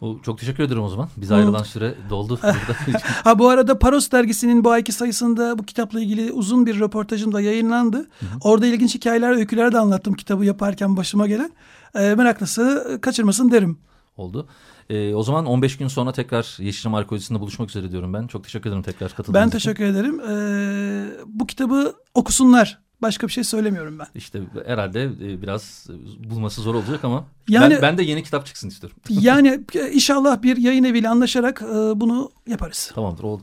O, 0.00 0.18
çok 0.22 0.38
teşekkür 0.38 0.62
ederim 0.62 0.82
o 0.82 0.88
zaman. 0.88 1.08
Bize 1.16 1.34
ayrılan 1.34 1.62
süre 1.62 1.94
doldu. 2.10 2.38
burada. 2.42 2.98
ha 3.24 3.38
bu 3.38 3.48
arada 3.48 3.78
Paros 3.78 4.10
dergisinin 4.10 4.64
bu 4.64 4.70
ayki 4.70 4.92
sayısında 4.92 5.58
bu 5.58 5.62
kitapla 5.62 6.00
ilgili 6.00 6.32
uzun 6.32 6.66
bir 6.66 6.80
röportajım 6.80 7.32
da 7.32 7.40
yayınlandı. 7.40 7.96
Hı 7.96 8.02
hı. 8.02 8.38
Orada 8.40 8.66
ilginç 8.66 8.94
hikayeler, 8.94 9.30
öyküler 9.30 9.72
de 9.72 9.78
anlattım 9.78 10.14
kitabı 10.14 10.44
yaparken 10.44 10.96
başıma 10.96 11.26
gelen. 11.26 11.50
E, 11.94 12.14
meraklısı 12.14 12.98
kaçırmasın 13.02 13.50
derim. 13.50 13.78
Oldu. 14.16 14.46
E, 14.90 15.14
o 15.14 15.22
zaman 15.22 15.46
15 15.46 15.76
gün 15.76 15.88
sonra 15.88 16.12
tekrar 16.12 16.56
Yeşilçam 16.58 16.94
Arkeolojisi'nde 16.94 17.40
buluşmak 17.40 17.70
üzere 17.70 17.90
diyorum 17.90 18.14
ben. 18.14 18.26
Çok 18.26 18.44
teşekkür 18.44 18.70
ederim 18.70 18.82
tekrar 18.82 19.10
katıldığınız 19.14 19.44
Ben 19.44 19.50
teşekkür 19.50 19.84
için. 19.84 19.94
ederim. 19.94 20.20
E, 20.20 21.26
bu 21.26 21.46
kitabı 21.46 21.94
okusunlar. 22.14 22.83
Başka 23.02 23.26
bir 23.26 23.32
şey 23.32 23.44
söylemiyorum 23.44 23.98
ben. 23.98 24.06
İşte 24.14 24.40
herhalde 24.66 25.20
biraz 25.42 25.86
bulması 26.30 26.60
zor 26.60 26.74
olacak 26.74 27.04
ama 27.04 27.24
yani, 27.48 27.74
ben, 27.74 27.82
ben 27.82 27.98
de 27.98 28.02
yeni 28.02 28.22
kitap 28.22 28.46
çıksın 28.46 28.68
istiyorum. 28.68 28.98
yani 29.08 29.60
inşallah 29.92 30.42
bir 30.42 30.56
yayın 30.56 30.84
eviyle 30.84 31.08
anlaşarak 31.08 31.62
bunu 31.96 32.30
yaparız. 32.46 32.92
Tamamdır 32.94 33.22
oldu. 33.22 33.42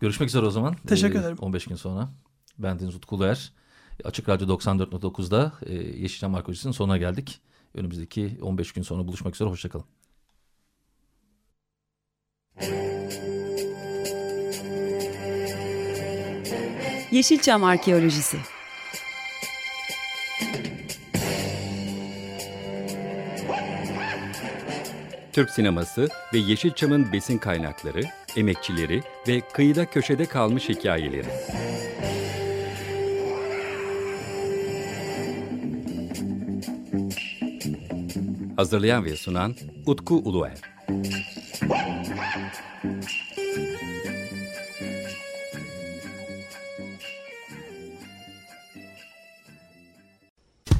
Görüşmek 0.00 0.28
üzere 0.28 0.46
o 0.46 0.50
zaman. 0.50 0.76
Teşekkür 0.86 1.18
ederim. 1.18 1.36
15 1.40 1.66
gün 1.66 1.76
sonra. 1.76 2.08
Ben 2.58 2.78
Deniz 2.78 2.94
Utku 2.94 3.16
Uluer. 3.16 3.52
Açık 4.04 4.28
Radyo 4.28 4.48
94.9'da 4.48 5.52
Yeşilçam 5.96 6.34
Arkeolojisi'nin 6.34 6.72
sonuna 6.72 6.98
geldik. 6.98 7.40
Önümüzdeki 7.74 8.38
15 8.42 8.72
gün 8.72 8.82
sonra 8.82 9.06
buluşmak 9.06 9.34
üzere. 9.34 9.48
Hoşçakalın. 9.48 9.84
Yeşilçam 17.10 17.64
Arkeolojisi 17.64 18.38
Türk 25.38 25.50
sineması 25.50 26.08
ve 26.34 26.38
Yeşilçam'ın 26.38 27.12
besin 27.12 27.38
kaynakları, 27.38 28.00
emekçileri 28.36 29.02
ve 29.28 29.40
kıyıda 29.40 29.90
köşede 29.90 30.26
kalmış 30.26 30.68
hikayeleri. 30.68 31.26
Hazırlayan 38.56 39.04
ve 39.04 39.16
sunan 39.16 39.54
Utku 39.86 40.14
Uluer. 40.14 40.58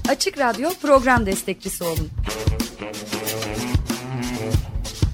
Açık 0.09 0.39
Radyo 0.39 0.71
program 0.83 1.27
destekçisi 1.27 1.85
olun. 1.85 2.11